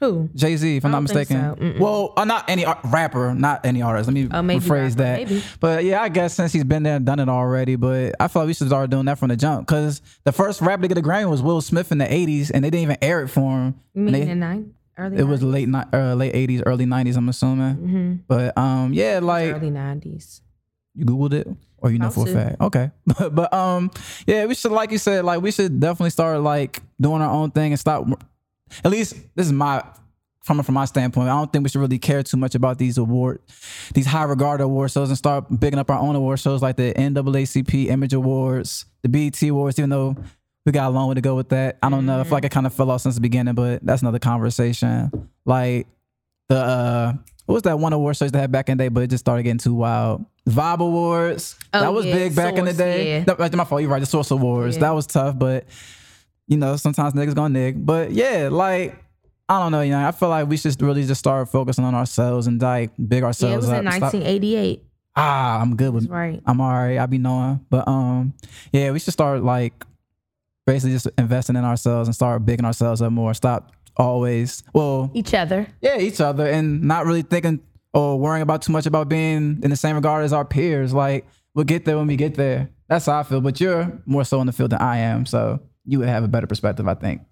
[0.00, 1.36] Who Jay Z, if I'm not mistaken.
[1.58, 1.74] so.
[1.82, 4.08] Well, uh, not any ar- rapper, not any artist.
[4.08, 5.16] Let me Oh, maybe rephrase rapper, that.
[5.18, 5.42] maybe.
[5.60, 8.42] But yeah, I guess since he's been there and done it already, but I feel
[8.42, 10.98] like we should start doing that from the jump because the first rapper to get
[10.98, 13.50] a Grammy was Will Smith in the '80s, and they didn't even air it for
[13.52, 13.74] him.
[13.94, 16.84] you mean they- in the nine early it was late ni- uh, late '80s, early
[16.84, 17.16] '90s.
[17.16, 17.76] I'm assuming.
[17.76, 18.14] Mm-hmm.
[18.28, 20.40] But um, yeah, like early 90s
[20.94, 21.46] you googled it
[21.78, 22.60] or you know for a fact.
[22.60, 23.90] Okay, but, but um,
[24.26, 27.50] yeah, we should like you said, like we should definitely start like doing our own
[27.50, 28.06] thing and stop.
[28.84, 29.82] At least this is my
[30.42, 31.28] from from my standpoint.
[31.28, 33.40] I don't think we should really care too much about these award,
[33.94, 36.94] these high regard award shows, and start bigging up our own award shows like the
[36.94, 39.78] NAACP Image Awards, the BET Awards.
[39.78, 40.16] Even though
[40.64, 42.20] we got a long way to go with that, I don't know.
[42.20, 45.30] I feel like it kind of fell off since the beginning, but that's another conversation.
[45.44, 45.88] Like
[46.48, 47.12] the uh
[47.46, 49.22] what was that one award shows they had back in the day, but it just
[49.22, 50.24] started getting too wild.
[50.48, 51.56] Vibe Awards.
[51.72, 53.18] Oh, that was yeah, big back in the day.
[53.18, 53.24] yeah.
[53.26, 53.82] No, my fault.
[53.82, 54.00] You're right.
[54.00, 54.76] The Source Awards.
[54.76, 54.82] Yeah.
[54.82, 55.64] That was tough, but
[56.48, 57.84] you know, sometimes niggas gonna nig.
[57.84, 58.96] But yeah, like
[59.48, 61.94] I don't know, you know, I feel like we should really just start focusing on
[61.94, 63.50] ourselves and like big ourselves.
[63.50, 63.84] yeah, it was up.
[63.84, 64.82] in Stop- 1988
[65.16, 66.98] ah, I'm good with That's right I'm alright.
[66.98, 67.64] I be knowing.
[67.70, 68.34] But um,
[68.72, 69.84] yeah, we should start like
[70.66, 73.34] basically just investing in ourselves and start bigging ourselves up more.
[73.34, 77.58] Stop always well each other yeah, each other and not really thinking
[77.94, 80.92] or worrying about too much about being in the same regard as our peers.
[80.92, 82.68] Like we'll get there when we get there.
[82.88, 83.40] That's how I feel.
[83.40, 86.28] But you're more so in the field than I am, so you would have a
[86.28, 87.22] better perspective, I think.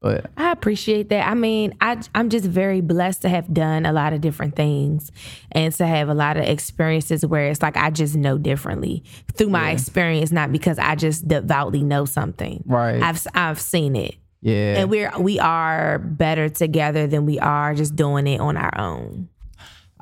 [0.00, 1.28] But I appreciate that.
[1.28, 5.12] I mean, I I'm just very blessed to have done a lot of different things
[5.52, 9.50] and to have a lot of experiences where it's like I just know differently through
[9.50, 12.64] my experience, not because I just devoutly know something.
[12.66, 17.74] right, I've I've seen it, yeah, and we're we are better together than we are
[17.74, 19.28] just doing it on our own.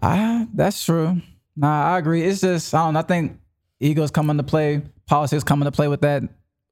[0.01, 1.21] I that's true.
[1.57, 2.23] Nah, I agree.
[2.23, 2.95] It's just I don't.
[2.95, 3.41] I think
[3.81, 6.23] egos come into play, politics come into play with that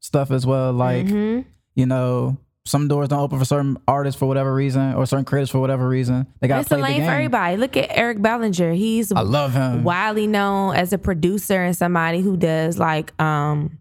[0.00, 0.72] stuff as well.
[0.72, 1.44] Like Mhm.
[1.74, 2.36] you know.
[2.68, 5.88] Some doors don't open for certain artists for whatever reason, or certain creators for whatever
[5.88, 6.26] reason.
[6.40, 7.04] They got to play the game.
[7.06, 7.56] for everybody.
[7.56, 8.72] Look at Eric Bellinger.
[8.72, 9.84] He's I love him.
[9.84, 13.78] widely known as a producer and somebody who does like um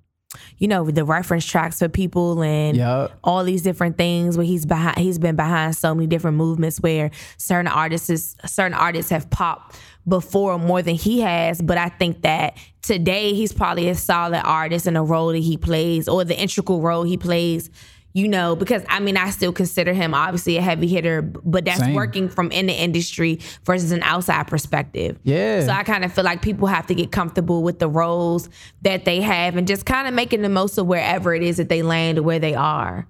[0.60, 3.18] you know the reference tracks for people and Yup.
[3.24, 7.10] all these different things where he's behind he's been behind so many different movements where
[7.38, 12.22] certain artists is, certain artists have popped before more than he has but i think
[12.22, 16.40] that today he's probably a solid artist in the role that he plays or the
[16.40, 17.70] integral role he plays
[18.14, 21.80] you know because i mean i still consider him obviously a heavy hitter but that's
[21.80, 21.94] Same.
[21.96, 25.66] working from in the industry versus an outside perspective Yeah.
[25.66, 28.48] so I kind of feel like people have to get comfortable with the roles
[28.84, 31.68] that they have and just kind of making the most of wherever it is that
[31.70, 33.08] they land or where they are.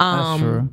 [0.00, 0.68] That's Um, true.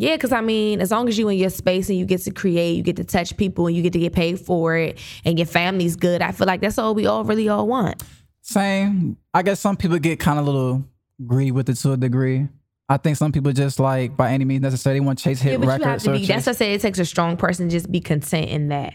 [0.00, 2.30] Yeah, because I mean, as long as you in your space and you get to
[2.30, 5.38] create, you get to touch people and you get to get paid for it and
[5.38, 8.02] your family's good, I feel like that's all we all really all want.
[8.42, 9.16] Same.
[9.34, 10.84] I guess some people get kind of a little
[11.26, 12.48] greedy with it to a degree.
[12.88, 15.52] I think some people just like by any means necessary they want to chase hit
[15.52, 16.04] Yeah, but you have records.
[16.04, 18.48] to be, that's what I say it takes a strong person to just be content
[18.48, 18.94] in that.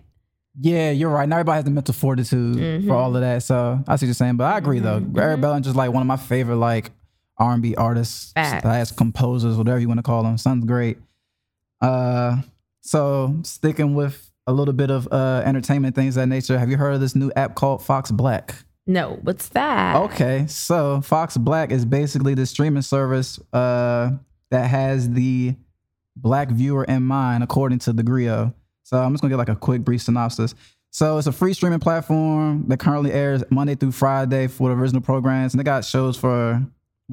[0.59, 1.27] yeah, you're right.
[1.29, 2.87] Not everybody has the mental fortitude Mm-hmm.
[2.87, 3.43] for all of that.
[3.43, 5.05] So I see what you're saying, but I agree though.
[5.15, 6.89] Eric just like one of my favorite like
[7.37, 8.61] R&B artists, Facts.
[8.61, 10.37] slash composers, whatever you want to call them.
[10.37, 10.97] Sounds great.
[11.81, 12.37] Uh,
[12.81, 16.59] so sticking with a little bit of uh entertainment things of that nature.
[16.59, 18.55] Have you heard of this new app called Fox Black?
[18.85, 19.95] No, what's that?
[19.95, 24.11] Okay, so Fox Black is basically the streaming service uh,
[24.51, 25.55] that has the
[26.17, 28.53] black viewer in mind, according to the Grio.
[28.83, 30.53] So I'm just gonna get like a quick, brief synopsis.
[30.89, 35.01] So it's a free streaming platform that currently airs Monday through Friday for the original
[35.01, 36.61] programs, and they got shows for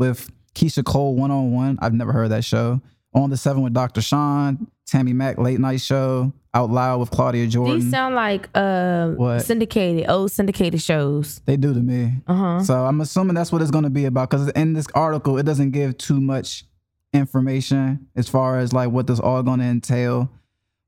[0.01, 1.79] with Keyshia Cole one on one.
[1.81, 2.81] I've never heard that show.
[3.15, 4.01] On the Seven with Dr.
[4.01, 7.81] Sean, Tammi Mac late night show, Out Loud with Claudia Jordan.
[7.81, 9.41] These sound like uh What?
[9.41, 11.41] syndicated, old syndicated shows.
[11.45, 12.15] They do to me.
[12.27, 12.63] Uh-huh.
[12.63, 15.45] So I'm assuming that's what it's going to be about because in this article, it
[15.45, 16.65] doesn't give too much
[17.13, 20.31] information as far as like what this all going to entail.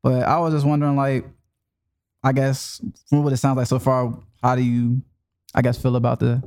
[0.02, 1.24] But I was just wondering, like,
[2.24, 5.02] I guess from what it sounds like so far, how do you
[5.54, 6.42] I guess feel about the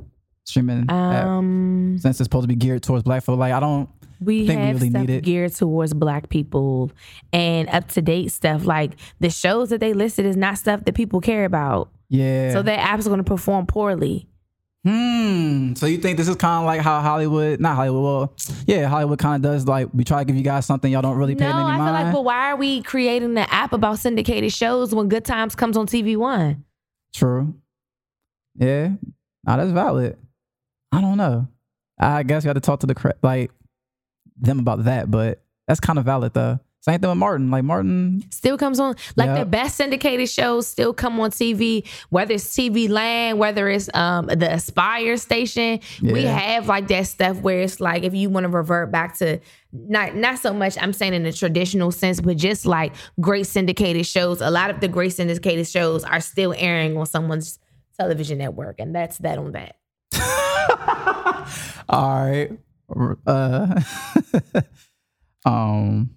[0.46, 3.38] streaming Um, since it's supposed to be geared towards black folk?
[3.38, 3.88] Like I don't.
[4.20, 5.24] we think we have really stuff need it.
[5.24, 6.90] geared towards black people
[7.32, 8.64] and up to date stuff.
[8.64, 11.90] Like the shows that they listed is not stuff that people care about.
[12.08, 12.52] Yeah.
[12.52, 14.28] So their apps going to perform poorly.
[14.84, 15.74] Hmm.
[15.74, 18.32] So you think this is kind of like how Hollywood, not Hollywood, well,
[18.68, 19.66] yeah, Hollywood kind of does.
[19.66, 21.76] Like we try to give you guys something y'all don't really pay No, any I
[21.76, 25.56] feel like, but why are we creating the app about syndicated shows when Good Times
[25.56, 26.64] comes on TV One?
[27.12, 27.54] True.
[28.54, 28.90] Yeah.
[29.42, 30.16] Nah, that's valid.
[30.96, 31.46] I don't know.
[31.98, 33.50] I guess you have to talk to the like
[34.38, 36.58] them about that, but that's kind of valid though.
[36.80, 37.50] Same thing with Martin.
[37.50, 42.34] Like Martin, Still comes on like the best syndicated shows still come on TV, whether
[42.34, 45.80] it's TV Land, whether it's um the Aspire station.
[46.00, 49.40] We have like that stuff where it's like if you want to revert back to
[49.72, 54.06] not not so much I'm saying in the traditional sense, but just like great syndicated
[54.06, 54.40] shows.
[54.40, 57.58] A lot of the great syndicated shows are still airing on someone's
[57.98, 59.76] television network, and that's that on that.
[61.88, 62.50] all right.
[63.26, 63.80] Uh,
[65.44, 66.10] um.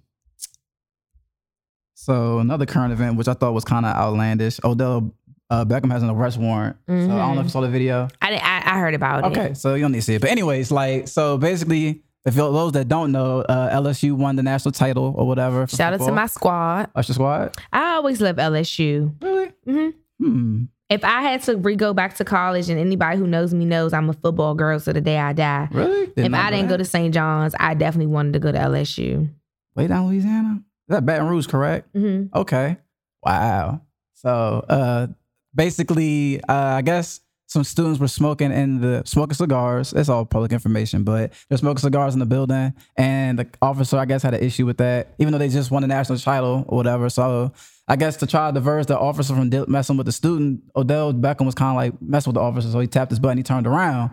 [1.94, 4.58] So another current event, which I thought was kind of outlandish.
[4.64, 5.14] Odell
[5.50, 6.76] uh, Beckham has an arrest warrant.
[6.88, 8.08] So I don't know if you saw the video.
[8.22, 9.36] I I, I heard about it.
[9.38, 10.20] Okay, so you don't need to see it.
[10.20, 14.72] But anyways, like so basically, if those that don't know, uh, LSU won the national
[14.72, 15.66] title or whatever.
[15.66, 16.90] Shout out to my squad.
[16.94, 17.56] Usher squad.
[17.72, 19.14] I always love LSU.
[19.20, 19.52] Really?
[19.66, 19.94] Mhm.
[20.18, 20.62] Hmm.
[20.90, 23.92] If I had to re go back to college, and anybody who knows me knows
[23.92, 25.68] I'm a football girl to the day I die.
[25.70, 26.06] Really?
[26.08, 27.14] Did if I didn't go to St.
[27.14, 29.28] John's, I definitely wanted to go to LSU.
[29.76, 30.56] way down Louisiana,
[30.88, 31.88] is that Baton Rouge, correct?
[31.94, 32.76] hmm Okay.
[33.24, 33.82] Wow.
[34.14, 35.06] So uh
[35.54, 37.20] basically, uh I guess
[37.50, 39.92] some students were smoking in the smoking cigars.
[39.92, 44.04] It's all public information, but they're smoking cigars in the building, and the officer, I
[44.04, 46.76] guess, had an issue with that, even though they just won a national title or
[46.76, 47.10] whatever.
[47.10, 47.52] So
[47.88, 51.44] I guess to try to diverge the officer from messing with the student, Odell Beckham
[51.44, 53.66] was kind of like messing with the officer, so he tapped his button, he turned
[53.66, 54.12] around,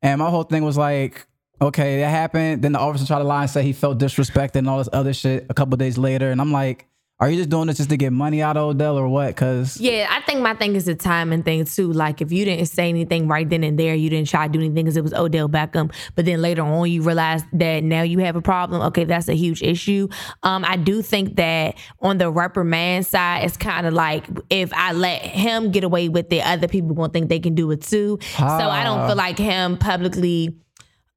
[0.00, 1.26] and my whole thing was like.
[1.60, 2.62] Okay, that happened.
[2.62, 5.12] Then the officer tried to lie and say he felt disrespected and all this other
[5.12, 6.30] shit a couple days later.
[6.30, 6.86] And I'm like,
[7.20, 9.26] are you just doing this just to get money out of Odell or what?
[9.28, 11.92] Because Yeah, I think my thing is the timing thing too.
[11.92, 14.60] Like if you didn't say anything right then and there, you didn't try to do
[14.60, 18.20] anything because it was Odell Beckham, but then later on you realize that now you
[18.20, 18.82] have a problem.
[18.82, 20.06] Okay, that's a huge issue.
[20.44, 24.92] Um, I do think that on the reprimand side, it's kind of like if I
[24.92, 28.18] let him get away with it, other people won't think they can do it too.
[28.36, 29.06] So I don't Ah.
[29.08, 30.54] feel like him publicly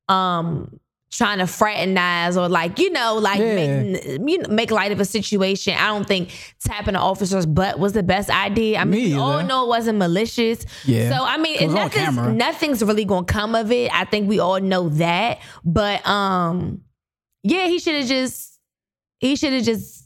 [0.10, 0.80] um
[1.12, 3.56] trying to fraternize or like you know like Yeah.
[3.84, 5.76] make, you know, make light of a situation.
[5.78, 6.30] I don't think
[6.64, 8.80] tapping the officer's butt was the best idea.
[8.80, 10.66] I mean Me we all know it wasn't malicious.
[10.86, 11.10] Yeah.
[11.16, 13.92] so i mean It was on nothing's, nothing's really gonna come of it.
[13.94, 15.40] I think we all know that.
[15.66, 16.82] But um
[17.44, 18.58] yeah he should have just
[19.20, 20.01] he should have just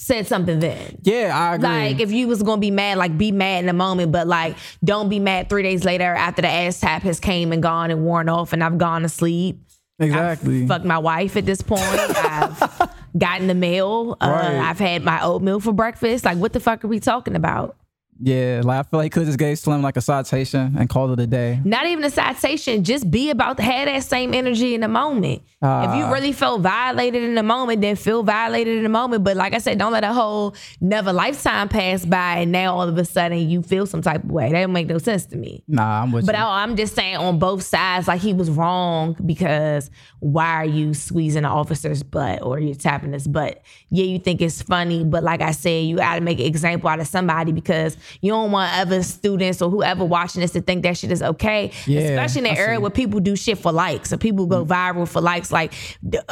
[0.00, 1.68] said something then yeah, I agree.
[1.68, 4.56] like if you was gonna be mad, like be mad in the moment, but like
[4.84, 8.04] don't be mad three days later after the ass tap has came and gone and
[8.04, 9.60] worn off and I've gone to sleep.
[9.98, 10.66] exactly.
[10.68, 11.82] Fuck my wife at this point.
[11.84, 14.16] I've gotten the mail.
[14.20, 14.54] Uh, Right.
[14.70, 16.24] I've had my oatmeal for breakfast.
[16.24, 17.76] Like what the fuck are we talking about?
[18.20, 21.12] Yeah, like I feel like he could just gave Slim like a citation and called
[21.12, 21.60] it a day.
[21.64, 22.84] Not even a citation.
[22.84, 25.42] Just be about have that same energy in the moment.
[25.60, 26.10] if you Ah.
[26.12, 29.24] really felt violated in the moment, then feel violated in the moment.
[29.24, 32.88] But like I said, don't let a whole never lifetime pass by and now all
[32.88, 34.50] of a sudden you feel some type of way.
[34.52, 35.64] That don't make no sense to me.
[35.66, 36.42] Nah, I'm with But you.
[36.42, 40.94] I, I'm just saying on both sides, like he was wrong because why are you
[40.94, 43.62] squeezing the officer's butt or you're tapping his butt?
[43.90, 46.88] Yeah, you think it's funny, but like I said, you got to make an example
[46.88, 50.82] out of somebody because you don't want other students or whoever watching this to think
[50.82, 51.72] that shit is okay.
[51.86, 54.68] Yeah, Especially in the era where people do shit for likes or people go mm.
[54.68, 55.52] viral for likes.
[55.52, 55.72] Like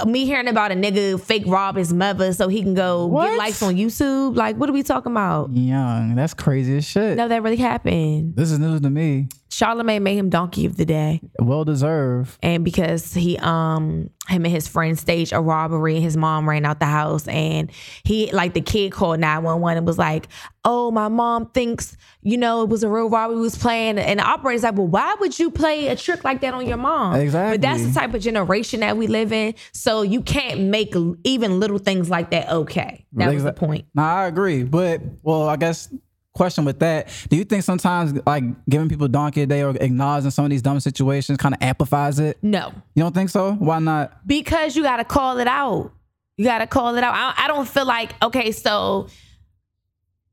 [0.06, 3.28] me hearing about a nigga fake rob his mother so he can go What?
[3.28, 4.36] get likes on YouTube.
[4.36, 5.50] Like, what are we talking about?
[5.52, 7.16] Young, that's crazy as shit.
[7.16, 8.36] No, that really happened.
[8.36, 9.28] This is news to me.
[9.50, 11.20] Charlamagne made him donkey of the day.
[11.38, 12.36] Well deserved.
[12.42, 16.64] and because he um him and his friend staged a robbery and his mom ran
[16.64, 17.70] out the house and
[18.04, 20.26] he like the kid called 911 and was like
[20.64, 24.18] oh my mom thinks you know it was a real robbery we was playing and
[24.18, 27.14] the operator's like well why would you play a trick like that on your mom
[27.14, 27.52] Exactly.
[27.56, 31.60] but that's the type of generation that we live in so you can't make even
[31.60, 34.64] little things like that okay that was the point Nah, I agree.
[34.64, 35.88] But well, I guess
[36.36, 40.30] question with that, do you think sometimes like giving people donkey a day or acknowledging
[40.30, 42.38] some of these dumb situations kind of amplifies it?
[42.42, 43.54] no You don't think so?
[43.54, 44.26] Why not?
[44.26, 45.92] because you got to call it out.
[46.36, 47.14] You got to call it out.
[47.14, 49.08] I, I don't feel like okay, so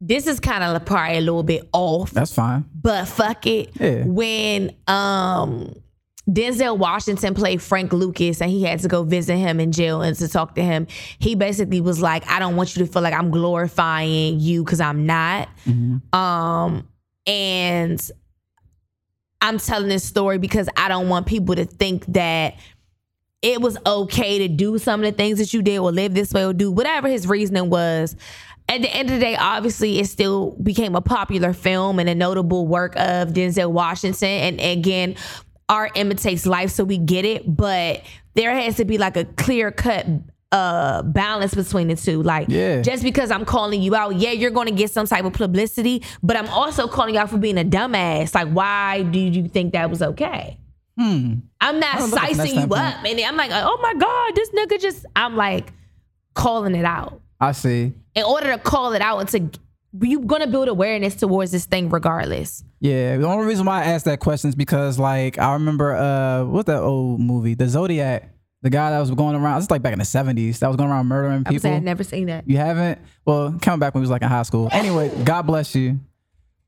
[0.01, 2.65] this is kind of probably a little bit off, That's fine.
[2.75, 3.69] but fuck it.
[3.79, 4.03] Yeah.
[4.05, 5.73] When um
[6.29, 10.15] Denzel Washington played Frank Lucas and he had to go visit him in jail and
[10.17, 10.87] to talk to him,
[11.19, 14.79] he basically was like, I don't want you to feel like I'm glorifying you because
[14.79, 15.49] I'm not.
[16.13, 16.87] Um,
[17.27, 18.11] and
[19.41, 22.55] I'm telling this story because I don't want people to think that
[23.41, 26.31] it was okay to do some of the things that you did or live this
[26.31, 28.15] way or do whatever his reasoning was.
[28.69, 32.15] At the end of the day, obviously, it still became a popular film and a
[32.15, 34.29] notable work of Denzel Washington.
[34.29, 35.17] And again,
[35.69, 37.43] art imitates life, so we get it.
[37.55, 38.01] But
[38.35, 40.05] there has to be like a clear cut
[40.51, 42.21] uh balance between the two.
[42.21, 42.81] Like Yeah.
[42.81, 46.37] just because I'm calling you out, yeah, you're gonna get some type of publicity, but
[46.37, 48.35] I'm also calling you out for being a dumbass.
[48.35, 50.59] Like, why do you think that was okay?
[50.97, 51.35] Hmm.
[51.59, 53.79] I'm not don't look at it from that sizing you up, and I'm like, oh
[53.81, 55.05] my god, this nigga just.
[55.15, 55.73] I'm like
[56.35, 57.19] calling it out.
[57.39, 57.93] I see.
[58.13, 59.59] In order to call it out and to
[60.01, 62.63] you're gonna build awareness towards this thing regardless.
[62.83, 66.43] Yeah, the only reason why I asked that question is because like I remember uh
[66.43, 67.53] what's that old movie?
[67.55, 68.29] The Zodiac.
[68.61, 70.77] The guy that was going around, this is like back in the seventies, that was
[70.77, 71.69] going around murdering people.
[71.69, 72.47] I'd never seen that.
[72.47, 72.97] You haven't?
[73.25, 74.69] Well, coming back when he was like in high school.
[74.71, 75.99] Anyway, God bless you.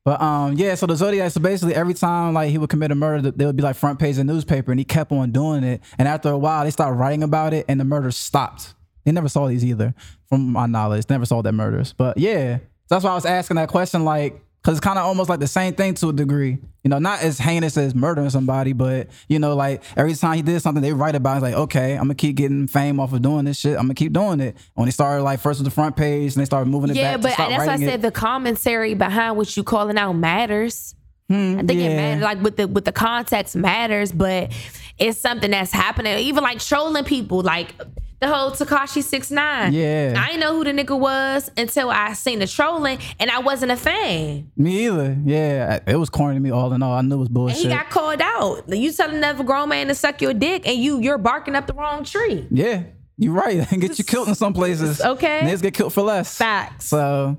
[0.04, 0.74] But um, yeah.
[0.74, 1.32] So the Zodiac.
[1.32, 3.76] So basically, every time like he would commit a murder, th- there would be like
[3.76, 5.80] front page of the newspaper, and he kept on doing it.
[5.98, 8.74] And after a while, they started writing about it, and the murder stopped.
[9.04, 9.94] They never saw these either,
[10.28, 11.06] from my knowledge.
[11.08, 11.92] Never saw that murders.
[11.92, 12.58] But yeah,
[12.88, 15.46] that's why I was asking that question, like, because it's kind of almost like the
[15.46, 16.58] same thing to a degree.
[16.82, 20.42] You know, not as heinous as murdering somebody, but you know, like every time he
[20.42, 21.34] did something, they write about.
[21.34, 21.36] it.
[21.36, 23.76] It's like, okay, I'm gonna keep getting fame off of doing this shit.
[23.76, 24.56] I'm gonna keep doing it.
[24.74, 27.12] When they started like first with the front page, and they started moving it Yeah,
[27.12, 27.20] back.
[27.22, 28.02] but to stop that's why I said it.
[28.02, 30.96] the commentary behind what you calling out matters.
[31.28, 34.50] Hmm, I think it matters, like with the with the context matters, but
[34.98, 36.18] it's something that's happening.
[36.18, 37.72] Even like trolling people, like
[38.20, 39.72] the whole Tekashi six nine.
[39.72, 40.14] Yeah.
[40.16, 43.72] I didn't know who the nigga was until I seen the trolling, and I wasn't
[43.72, 44.50] a fan.
[44.56, 45.16] Me either.
[45.24, 46.94] Yeah, it was corny to me all in all.
[46.94, 47.58] I knew it was bullshit.
[47.64, 48.64] And he got called out.
[48.68, 51.74] You telling another grown man to suck your dick, and you you're barking up the
[51.74, 52.46] wrong tree.
[52.50, 52.84] yeah,
[53.18, 53.66] you're right.
[53.72, 55.00] And get you killed in some places.
[55.00, 55.40] Okay.
[55.42, 56.36] Niggas get killed for less.
[56.36, 56.86] Facts.
[56.86, 57.36] So,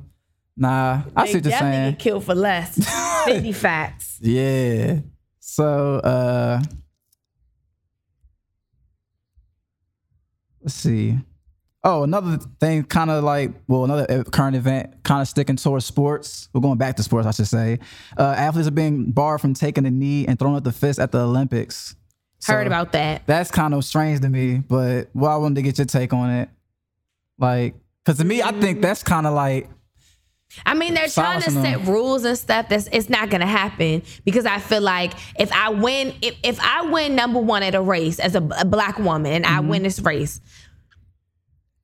[0.55, 1.91] nah, I see what you're saying.
[1.91, 2.75] get killed for less.
[3.25, 4.19] Fifty facts.
[4.21, 4.99] Yeah.
[5.39, 6.61] So, uh,
[10.67, 11.17] let's see.
[11.81, 16.49] Oh, another thing, kind of like, well, another current event, kind of sticking towards sports.
[16.51, 17.79] We're going back to sports, I should say.
[18.17, 21.13] Uh, athletes are being barred from taking a knee and throwing up the fist at
[21.13, 21.95] the Olympics.
[22.45, 23.25] Heard about that.
[23.27, 26.31] That's kind of strange to me, but well, I wanted to get your take on
[26.31, 26.49] it.
[27.39, 29.69] Like, because to me, I think that's kind of like,
[30.65, 32.69] I mean, they're trying to set rules and stuff.
[32.69, 36.83] That's it's not gonna happen because I feel like if I win, if, if I
[36.83, 39.99] win number one at a race as a, a black woman and I win this
[39.99, 40.41] race,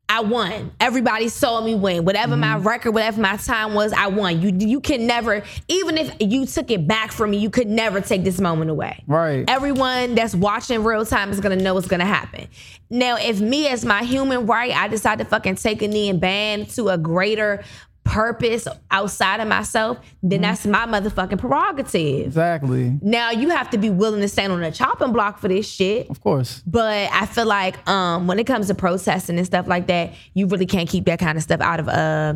[0.10, 0.72] I won.
[0.80, 2.06] Everybody saw me win.
[2.06, 4.42] Whatever my record, whatever my time was, I won.
[4.42, 8.00] You you can never, even if you took it back from me, you could never
[8.02, 9.04] take this moment away.
[9.08, 9.44] right.
[9.50, 12.48] Everyone that's watching real time is gonna know what's gonna happen.
[12.90, 16.22] Now, if me as my human right, I decide to fucking take a knee and
[16.22, 17.64] band to a greater
[18.04, 22.28] purpose outside of myself, then that's my motherfucking prerogative.
[22.28, 22.98] exactly.
[23.02, 26.10] Now you have to be willing to stand on a chopping block for this shit.
[26.10, 26.62] Of course.
[26.66, 30.48] But I feel like um when it comes to protesting and stuff like that, you
[30.48, 32.36] really can't keep that kind of stuff out of uh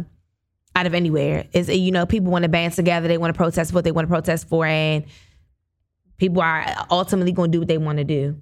[0.76, 1.46] out of anywhere.
[1.52, 4.08] Is you know, people want to band together, they want to protest what they want
[4.08, 5.06] to protest for, and
[6.18, 8.42] people are ultimately gonna do what they want to do.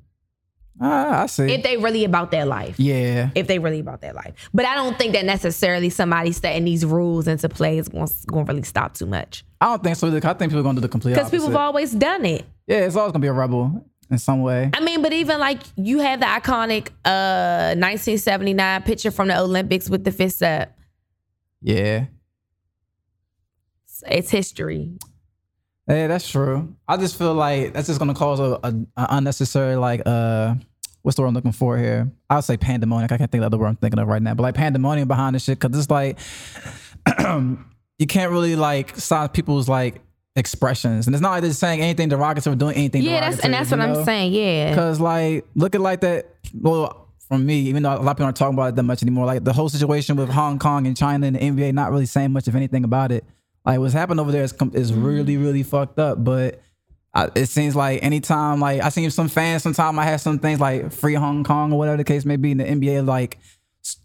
[0.82, 1.46] Ah, I see.
[1.54, 2.78] If they really about their life.
[2.80, 3.30] yeah.
[3.34, 4.34] If they really about their life.
[4.54, 8.44] But I don't think that necessarily somebody setting these rules into play is going to
[8.52, 9.46] really stop too much.
[9.62, 10.08] I don't think so.
[10.08, 12.46] I think people are going to do the complete Because people have always done it.
[12.68, 14.70] yeah, it's always going to be a rebel in some way.
[14.74, 19.90] I mean, but even like you have the iconic uh 1979 picture from the Olympics
[19.90, 20.72] with the fist up.
[21.62, 22.06] Yeah.
[24.08, 24.92] It's history.
[25.88, 26.76] Yeah, that's true.
[26.88, 30.56] I just feel like that's just going to cause a, a, a unnecessary, like, uh,
[31.04, 32.12] what's the word I'm looking for here?
[32.30, 33.08] I'll say pandemonium.
[33.12, 35.36] I can't think of the word I'm thinking of right now, but like pandemonium behind
[35.36, 35.60] this shit.
[35.60, 36.18] Cause it's like,
[37.20, 40.02] you can't really like stop people's like
[40.36, 41.06] expressions.
[41.06, 43.70] And it's not like they're saying anything derogatory or doing anything Yeah, that's and that's
[43.70, 44.34] what I'm saying.
[44.34, 44.74] Yeah.
[44.74, 48.38] Cause like looking like that, well, from me, even though a lot of people aren't
[48.38, 51.28] talking about it that much anymore, like the whole situation with Hong Kong and China
[51.28, 53.24] and the NBA not really saying much of anything about it.
[53.66, 55.04] Like what's happened over there is is mm-hmm.
[55.04, 56.24] really really fucked up.
[56.24, 56.62] But
[57.14, 60.60] I, it seems like anytime, like I seen some fans, sometime I had some things
[60.60, 63.40] like free Hong Kong or whatever the case may be, in the NBA like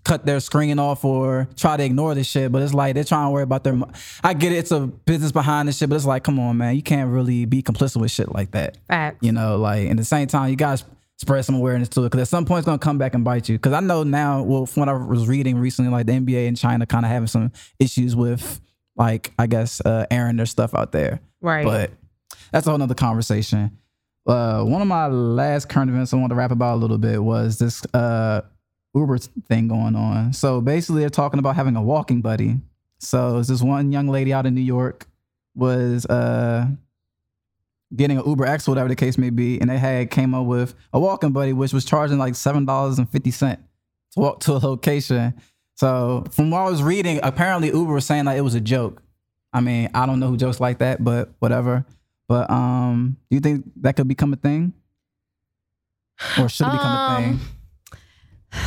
[0.04, 2.52] cut their screen off or try to ignore this shit.
[2.52, 3.78] But it's like they're trying to worry about their.
[4.22, 6.76] I get it, it's a business behind this shit, but it's like, come on, man,
[6.76, 8.78] you can't really be complicit with shit like that.
[8.88, 9.18] Facts.
[9.20, 10.84] You know, like at the same time, you guys
[11.18, 13.48] spread some awareness to it because at some point it's gonna come back and bite
[13.48, 13.58] you.
[13.58, 16.56] Because I know now, well, from what I was reading recently, like the NBA and
[16.56, 18.60] China kind of having some issues with,
[18.96, 21.20] like I guess, uh, airing their stuff out there.
[21.40, 21.64] Right.
[21.64, 21.90] But
[22.52, 23.78] that's a whole nother conversation.
[24.26, 27.22] Uh, one of my last current events I wanted to rap about a little bit
[27.22, 28.42] was this uh,
[28.94, 30.32] Uber thing going on.
[30.32, 32.58] So basically, they're talking about having a walking buddy.
[32.98, 35.06] So it's this one young lady out in New York
[35.54, 36.66] was uh
[37.96, 40.74] getting an Uber X, whatever the case may be, and they had came up with
[40.92, 43.58] a walking buddy, which was charging like seven dollars and fifty cent
[44.12, 45.34] to walk to a location.
[45.80, 49.02] So from what I was reading, apparently Uber was saying like it was a joke.
[49.50, 51.86] I mean, I don't know who jokes like that, but whatever.
[52.28, 54.74] But um, do you think that could become a thing,
[56.38, 57.40] or should it become a thing?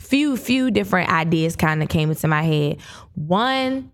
[0.00, 2.78] few few different ideas kind of came into my head.
[3.14, 3.92] One,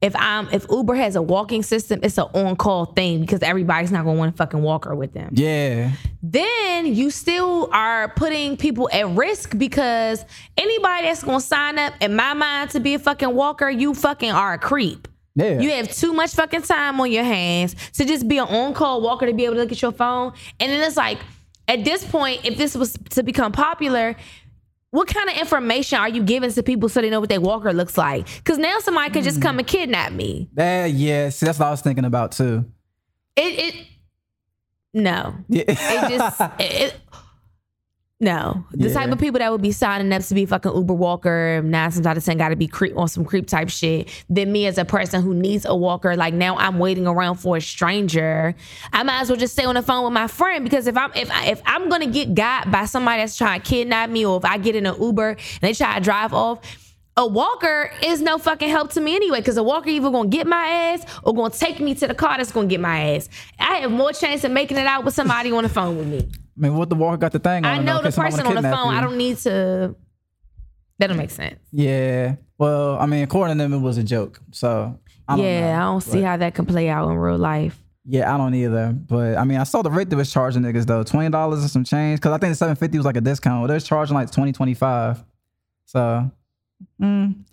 [0.00, 3.90] if I'm if Uber has a walking system, it's an on call thing because everybody's
[3.90, 5.30] not gonna want a fucking walker with them.
[5.32, 5.90] Yeah,
[6.22, 10.24] Then you still are putting people at risk because
[10.56, 14.30] anybody that's gonna sign up, in my mind, to be a fucking walker, you fucking
[14.30, 15.08] are a creep.
[15.34, 15.58] yeah.
[15.60, 19.00] You have too much fucking time on your hands to just be an on call
[19.00, 20.32] walker to be able to look at your phone.
[20.60, 21.18] And then it's like,
[21.66, 24.16] at this point, if this was to become popular,
[24.90, 27.72] what kind of information are you giving to people so they know what their walker
[27.72, 28.26] looks like?
[28.38, 30.48] Because now somebody could just come and kidnap me.
[30.54, 32.64] That yeah, see, that's what I was thinking about too.
[33.36, 33.86] It, it,
[34.94, 36.96] no, Yeah, it just, it, it-
[38.20, 38.64] no.
[38.72, 38.94] The Yeah.
[38.94, 42.06] type of people that would be signing up to be fucking Uber walker, nine times
[42.06, 44.08] out of ten, got to be creep on some creep type shit.
[44.28, 47.56] Then me as a person who needs a walker, like now I'm waiting around for
[47.56, 48.54] a stranger.
[48.92, 51.12] I might as well just stay on the phone with my friend because if I'm
[51.14, 54.36] if I, if I'm gonna get got by somebody that's trying to kidnap me, or
[54.38, 56.58] if I get in an Uber and they try to drive off.
[57.16, 60.46] A walker is no fucking help to me anyway, because a walker either gonna get
[60.46, 63.28] my ass or gonna take me to the car that's gonna get my ass.
[63.58, 66.28] I have more chance of making it out with somebody on the phone with me.
[66.58, 67.80] I mean, what the walker got the thing on?
[67.80, 68.92] I know the person on the phone.
[68.92, 68.98] you.
[68.98, 69.94] I don't need to.
[70.98, 71.60] That don't make sense.
[71.70, 72.34] Yeah.
[72.58, 74.40] Well, I mean, according to them, it was a joke.
[74.50, 74.98] So
[75.28, 75.76] I don't yeah, know.
[75.76, 77.78] I don't see how that can play out in real life.
[78.04, 78.92] Yeah, I don't either.
[78.92, 81.70] But I mean, I saw the rate they was charging niggas though, twenty dollars and
[81.70, 82.20] some change.
[82.20, 83.68] Cause I think the seven fifty was like a discount.
[83.68, 85.24] They're charging like 20 25
[85.84, 86.30] So,
[87.00, 87.44] mm,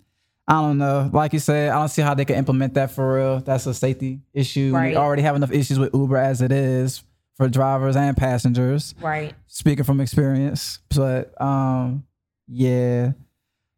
[0.48, 1.10] I don't know.
[1.12, 3.40] Like you said, I don't see how they can implement that for real.
[3.40, 4.72] That's a safety issue.
[4.74, 4.90] Right.
[4.90, 7.04] We already have enough issues with Uber as it is
[7.36, 8.94] for drivers and passengers.
[9.00, 9.34] Right.
[9.46, 10.80] speaking from experience.
[10.94, 12.04] But um,
[12.48, 13.12] yeah.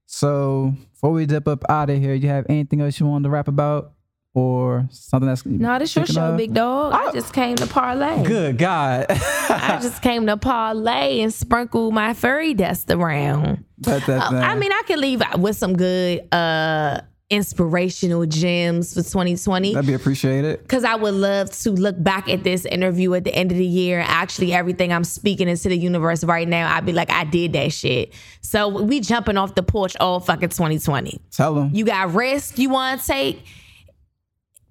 [0.06, 3.30] So before we dip up out of here, you have anything else you wanted to
[3.30, 3.92] rap about,
[4.34, 6.36] or something that's No, this your show, of?
[6.36, 6.92] big dog.
[6.92, 7.12] I Oh.
[7.12, 8.22] just came to parlay.
[8.24, 9.06] Good God.
[9.10, 13.64] I just came to parlay and sprinkle my furry dust around.
[13.78, 17.00] That- that Uh, I mean, I could leave with some good uh
[17.30, 19.74] inspirational gems for 2020.
[19.74, 20.62] that'd be appreciated.
[20.62, 23.66] because I would love to look back at this interview at the end of the
[23.66, 24.02] year.
[24.06, 27.72] Actually, everything I'm speaking into the universe right now, I'd be like, I did that
[27.72, 28.12] shit.
[28.40, 31.20] So we jumping off the porch all fucking 2020.
[31.30, 31.70] Tell them.
[31.72, 33.44] You got risk you want to take.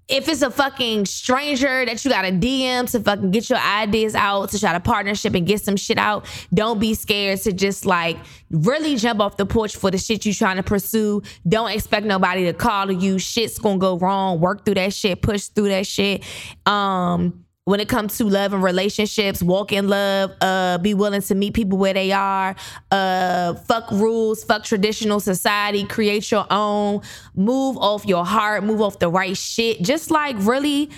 [0.08, 4.14] If it's a fucking stranger that you got to DM to fucking get your ideas
[4.14, 7.84] out to try to partnership and get some shit out, don't be scared to just
[7.84, 8.16] like
[8.50, 11.20] really jump off the porch for the shit you trying to pursue.
[11.46, 13.18] Don't expect nobody to call you.
[13.18, 14.40] Shit's gonna go wrong.
[14.40, 15.20] Work through that shit.
[15.20, 16.24] Push through that shit.
[16.64, 21.34] Um, when it comes to love and relationships, walk in love, uh, be willing to
[21.34, 22.56] meet people where they are,
[22.90, 27.02] uh, fuck rules, fuck traditional society, create your own,
[27.34, 29.82] move off your heart, move off the right shit.
[29.82, 30.88] Just like really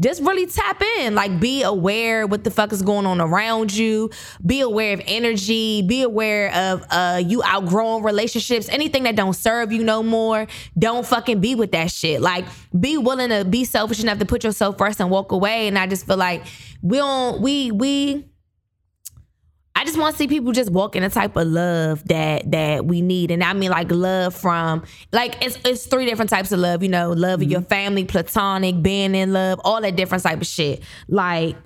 [0.00, 1.14] just really tap in.
[1.14, 4.10] Like be aware what the fuck is going on around you.
[4.44, 5.82] Be aware of energy.
[5.82, 8.68] Be aware of uh you outgrowing relationships.
[8.68, 10.46] Anything that don't serve you no more
[10.78, 12.20] don't fucking be with that shit.
[12.20, 12.44] Like
[12.78, 15.68] be willing to be selfish enough to put yourself first and walk away.
[15.68, 16.44] And i just feel like
[16.82, 18.26] we don't we we
[19.76, 22.86] I just want to see people just walk in the type of love that that
[22.86, 26.60] we need, and I mean like love from like it's it's three different types of
[26.60, 26.82] love.
[26.82, 27.68] You know, love of your mm-hmm.
[27.68, 30.82] family, platonic, being in love, all that different type of shit.
[31.08, 31.56] Like,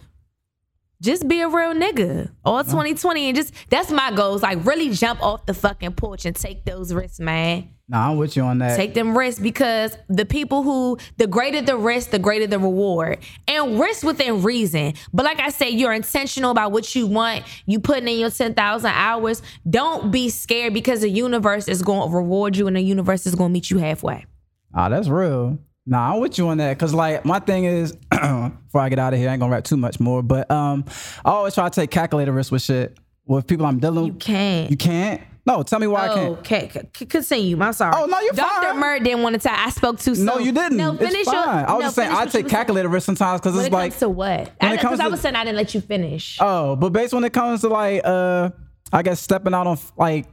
[1.02, 2.70] just be a real nigga all uh-huh.
[2.70, 4.42] 2020, and just that's my goals.
[4.42, 7.68] Like, really jump off the fucking porch and take those risks, man.
[7.90, 8.76] Nah, I'm with you on that.
[8.76, 13.18] Take them risks because the people who, the greater the risk, the greater the reward.
[13.46, 14.92] And risk within reason.
[15.12, 17.44] But like I said, you're intentional about what you want.
[17.64, 19.42] You putting in your 10,000 hours.
[19.68, 23.34] Don't be scared because the universe is going to reward you and the universe is
[23.34, 24.26] going to meet you halfway.
[24.74, 25.58] Ah, that's real.
[25.86, 26.78] Nah, I'm with you on that.
[26.78, 29.64] Cause like my thing is, before I get out of here, I ain't gonna rap
[29.64, 30.22] too much more.
[30.22, 30.84] But um,
[31.24, 32.98] I always try to take calculator risks with shit.
[33.24, 34.12] With people I'm dealing with.
[34.12, 34.70] You can't.
[34.70, 35.22] You can't?
[35.48, 36.38] No, tell me why I can't.
[36.40, 37.58] Okay, c- c- continue.
[37.60, 37.94] I'm sorry.
[37.96, 38.66] Oh, no, you're Dr.
[38.66, 38.82] fine.
[38.82, 39.54] Murd didn't want to tell.
[39.56, 40.26] I spoke too soon.
[40.26, 40.76] No, you didn't.
[40.76, 41.34] No, it's finish fine.
[41.34, 41.44] your.
[41.46, 43.72] I was no, just saying I take you calculator risks sometimes because When it's it
[43.72, 44.40] like comes to what?
[44.60, 46.36] when I, it comes Because I was saying I didn't let you finish.
[46.40, 48.50] Oh, but based when it comes to like uh
[48.92, 50.26] I guess stepping out on like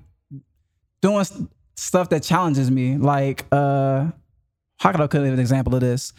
[1.01, 1.41] doing s-
[1.76, 4.07] stuff that challenges me, like uh
[4.80, 6.11] how could I give an example of this?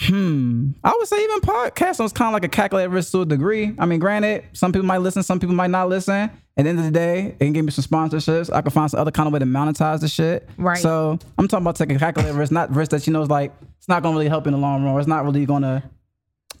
[0.00, 0.70] Hmm.
[0.82, 3.74] I would say even podcasting was kind of like a calculated risk to a degree.
[3.78, 6.30] I mean, granted, some people might listen, some people might not listen.
[6.56, 8.52] At the end of the day, it can give me some sponsorships.
[8.52, 10.48] I can find some other kind of way to monetize the shit.
[10.58, 10.78] Right.
[10.78, 13.88] So I'm talking about taking calculated risk, not risk that you know is like it's
[13.88, 15.82] not gonna really help in the long run, or it's not really gonna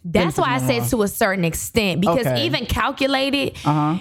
[0.04, 2.44] That's why I said to a certain extent because Okay.
[2.46, 3.98] even calculated, Uh huh.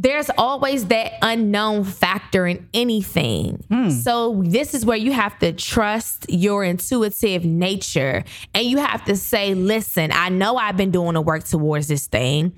[0.00, 3.62] There's always that unknown factor in anything.
[3.68, 3.90] Hmm.
[3.90, 8.24] So this is where you have to trust your intuitive nature
[8.54, 12.06] and you have to say, listen, I know I've been doing the work towards this
[12.06, 12.54] thing.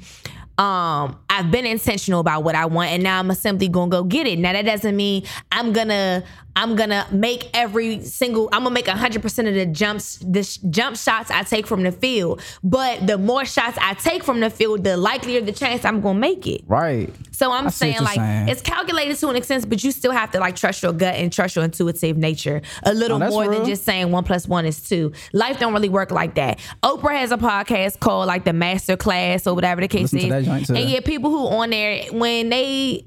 [0.56, 4.26] Um, I've been intentional about what I want and now I'm simply gonna go get
[4.26, 4.38] it.
[4.38, 6.24] Now that doesn't mean I'm gonna
[6.54, 10.58] I'm gonna make every single I'm gonna make hundred percent of the jumps the sh-
[10.68, 12.42] jump shots I take from the field.
[12.62, 16.18] But the more shots I take from the field, the likelier the chance I'm gonna
[16.18, 16.60] make it.
[16.66, 17.10] Right.
[17.30, 18.48] So I'm I saying like saying.
[18.50, 21.32] it's calculated to an extent, but you still have to like trust your gut and
[21.32, 24.66] trust your intuitive nature a little Oh, that's more than just saying one plus one
[24.66, 25.12] is two.
[25.32, 26.58] Life don't really work like that.
[26.82, 30.36] Oprah has a podcast called like the Master Class or whatever the case Listen to
[30.36, 30.44] is.
[30.46, 30.74] that joint, too.
[30.74, 33.06] and yeah, people who on there when they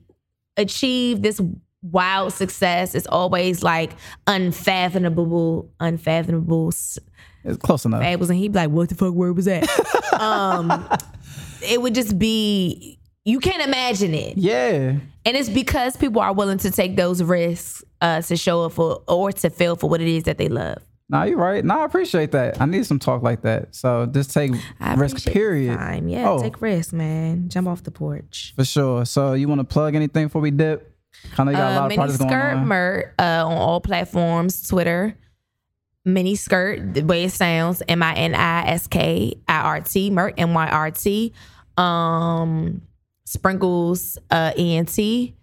[0.57, 1.41] achieve this
[1.81, 3.91] wild success, it's always like
[4.27, 8.01] unfathomable, unfathomable It's close enough.
[8.01, 9.13] fables, and he'd be like, "What the fuck?
[9.13, 9.67] Where was that?"
[10.19, 10.87] um,
[11.61, 14.37] it would just be you can't imagine it.
[14.37, 14.97] Yeah.
[15.25, 19.01] And it's because people are willing to take those risks uh, to show up for
[19.07, 20.77] or to feel for what it is that they love.
[21.07, 21.63] Nah, you're right.
[21.63, 22.59] Nah, I appreciate that.
[22.59, 23.75] I need some talk like that.
[23.75, 25.77] So just take I risk, period.
[25.77, 26.07] Time.
[26.07, 26.41] Yeah, Oh.
[26.41, 27.47] take risks, man.
[27.49, 28.53] Jump off the porch.
[28.55, 29.05] For sure.
[29.05, 30.91] So you want to plug anything before we dip?
[31.33, 32.67] Kind of got a Uh, lot of mini projects going skirt on.
[32.67, 35.15] mert uh, on all platforms, Twitter.
[36.07, 40.09] Mini skirt, the way it sounds, M I N I S K I R T,
[40.11, 41.33] Mert, M Y R T.
[41.77, 42.81] Um,
[43.25, 45.35] Sprinkles, uh, E N T,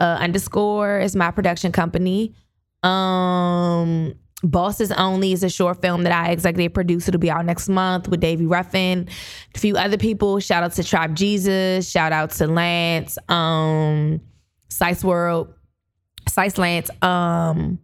[0.00, 2.34] uh, underscore is my production company.
[2.82, 4.14] Um,
[4.44, 7.06] Bosses Only is a short film that I executive produce.
[7.08, 9.08] It'll be out next month with Davey Ruffin,
[9.54, 10.40] a few other people.
[10.40, 11.88] Shout out to Tribe Jesus.
[11.88, 13.18] Shout out to Lance.
[13.28, 14.20] Um,
[14.68, 15.54] Sice World,
[16.28, 16.90] Sice Lance.
[17.02, 17.78] Um,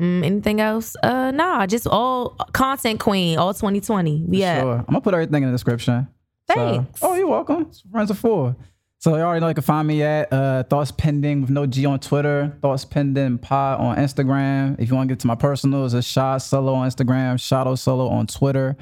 [0.00, 0.96] mm, anything else?
[1.02, 4.26] Uh, nah, just all content queen, all 2020.
[4.30, 4.60] Yeah.
[4.62, 4.72] Sure.
[4.78, 6.08] I'm gonna put everything in the description.
[6.48, 7.00] So- Thanks.
[7.02, 7.70] oh, you're welcome.
[7.90, 8.56] Friends of four.
[9.02, 11.86] So you already know you can find me at uh, Thoughts Pending with no G
[11.86, 14.78] on Twitter, Thoughts Pending Pod on Instagram.
[14.78, 18.06] If you want to get to my personals, it's Shot Solo on Instagram, Shadow Solo
[18.06, 18.76] on Twitter.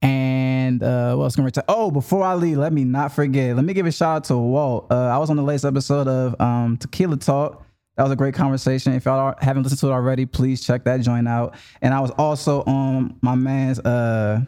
[0.00, 1.64] And uh, what else can we tell?
[1.68, 3.54] Oh, before I leave, let me not forget.
[3.54, 4.86] Let me give a shout out to Walt.
[4.90, 7.66] Uh, I was on the latest episode of um, Tequila Talk.
[7.98, 8.94] That was a great conversation.
[8.94, 11.54] If y'all haven't listened to it already, please check that joint out.
[11.82, 14.40] And I was also on my man's uh,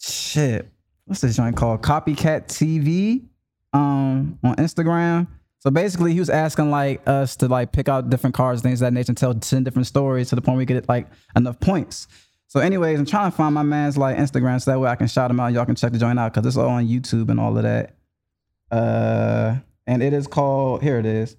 [0.00, 0.66] shit.
[1.04, 1.82] What's this joint called?
[1.82, 3.26] Copycat TV
[3.76, 5.28] um, on Instagram.
[5.58, 8.92] So basically, he was asking like us to like pick out different cards, things that
[8.92, 12.06] nature, and tell ten different stories to the point we get like enough points.
[12.48, 15.08] So, anyways, I'm trying to find my man's like Instagram so that way I can
[15.08, 15.52] shout him out.
[15.52, 17.96] Y'all can check the joint out because it's all on YouTube and all of that.
[18.70, 19.56] Uh,
[19.86, 20.98] and it is called here.
[20.98, 21.36] It is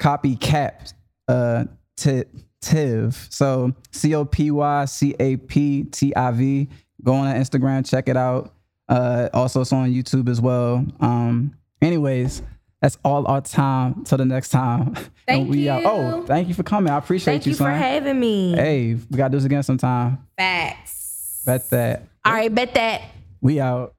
[0.00, 0.94] copycat
[1.28, 1.64] uh
[1.96, 3.28] tiv.
[3.30, 6.68] So C O P Y C A P T I V.
[7.04, 8.54] Go on Instagram, check it out.
[8.90, 10.84] Uh, also, it's on YouTube as well.
[11.00, 12.42] Um, anyways,
[12.82, 14.04] that's all our time.
[14.04, 14.94] Till the next time.
[15.26, 15.82] Thank we out.
[15.82, 15.88] you.
[15.88, 16.92] Oh, thank you for coming.
[16.92, 17.38] I appreciate you.
[17.38, 18.52] Thank you, you for having me.
[18.52, 20.18] Hey, we gotta do this again sometime.
[20.36, 21.42] Facts.
[21.46, 22.08] Bet that.
[22.24, 23.02] All right, bet that.
[23.40, 23.94] We out.